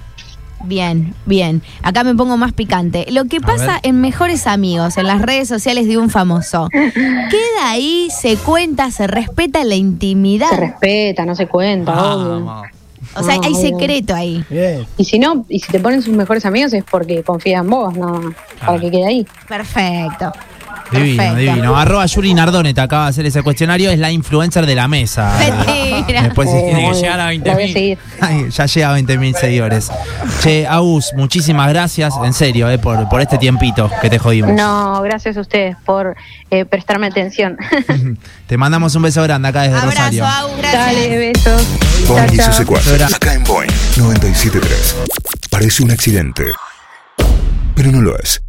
Bien, 0.65 1.15
bien. 1.27 1.63
Acá 1.83 2.05
me 2.05 2.15
pongo 2.15 2.37
más 2.37 2.53
picante. 2.53 3.07
Lo 3.11 3.25
que 3.25 3.41
pasa 3.41 3.79
en 3.83 4.01
Mejores 4.01 4.47
Amigos, 4.47 4.97
en 4.99 5.07
las 5.07 5.23
redes 5.23 5.49
sociales 5.49 5.87
de 5.87 5.97
un 5.99 6.11
famoso, 6.11 6.69
queda 6.73 7.71
ahí, 7.71 8.09
se 8.11 8.37
cuenta, 8.37 8.91
se 8.91 9.07
respeta 9.07 9.65
la 9.65 9.75
intimidad. 9.75 10.51
Se 10.51 10.57
respeta, 10.57 11.25
no 11.25 11.35
se 11.35 11.47
cuenta, 11.47 12.15
obvio. 12.15 12.63
O 13.17 13.23
sea, 13.23 13.37
Ah, 13.37 13.41
hay 13.43 13.55
secreto 13.55 14.15
ahí. 14.15 14.45
Bien. 14.51 14.87
Y 14.97 15.05
si 15.05 15.19
no, 15.19 15.45
y 15.49 15.59
si 15.59 15.73
te 15.73 15.81
ponen 15.81 16.03
sus 16.03 16.15
mejores 16.15 16.45
amigos 16.47 16.73
es 16.75 16.85
porque 16.85 17.23
confían 17.23 17.65
en 17.65 17.71
vos, 17.71 17.97
no, 17.97 18.33
para 18.65 18.79
que 18.79 18.91
quede 18.91 19.07
ahí. 19.07 19.27
Perfecto. 19.49 20.33
Divino, 20.93 21.23
Perfecto. 21.23 21.53
divino. 21.53 21.77
Arroba 21.77 22.07
Yuri 22.07 22.35
Nardone 22.35 22.75
te 22.75 22.81
acaba 22.81 23.05
de 23.05 23.11
hacer 23.11 23.27
ese 23.27 23.43
cuestionario, 23.43 23.91
es 23.91 23.99
la 23.99 24.11
influencer 24.11 24.67
de 24.67 24.75
la 24.75 24.89
mesa. 24.89 25.33
Mentira. 25.97 26.23
Después 26.23 26.49
Eh, 26.49 26.63
tiene 26.67 26.81
que 26.81 26.87
muy 26.87 26.95
llegar 26.97 27.21
a 27.21 27.31
bien, 27.31 27.43
la 27.45 27.55
voy 27.55 27.63
20.000. 27.65 27.73
seguir. 27.73 27.99
Ay, 28.21 28.47
ya 28.51 28.67
llega 28.67 28.91
a 28.95 28.99
20.000 28.99 29.35
seguidores. 29.37 29.91
Che, 30.43 30.67
Agus, 30.67 31.13
muchísimas 31.17 31.69
gracias, 31.69 32.15
en 32.25 32.33
serio, 32.33 32.69
eh, 32.71 32.79
por, 32.79 33.09
por 33.09 33.21
este 33.21 33.39
tiempito 33.39 33.91
que 34.01 34.11
te 34.11 34.19
jodimos. 34.19 34.53
No, 34.53 35.01
gracias 35.03 35.37
a 35.37 35.41
ustedes 35.41 35.77
por 35.85 36.17
eh, 36.51 36.65
prestarme 36.65 37.07
atención. 37.07 37.57
Te 38.47 38.57
mandamos 38.57 38.95
un 38.97 39.03
beso 39.03 39.23
grande 39.23 39.49
acá 39.49 39.63
desde 39.63 39.77
Abrazo, 39.77 39.97
Rosario. 39.97 40.27
Agus, 40.27 40.57
gracias. 40.59 40.87
Dale, 40.87 41.19
besos. 41.19 41.67
Boing 42.09 42.33
y 42.35 42.37
sus 42.39 42.55
secuaces. 42.57 43.15
Acá 43.15 43.35
en 43.35 43.45
Boeing 43.45 43.71
973. 43.97 44.97
Parece 45.51 45.83
un 45.85 45.91
accidente, 45.93 46.45
pero 47.75 47.93
no 47.93 48.01
lo 48.01 48.19
es. 48.19 48.43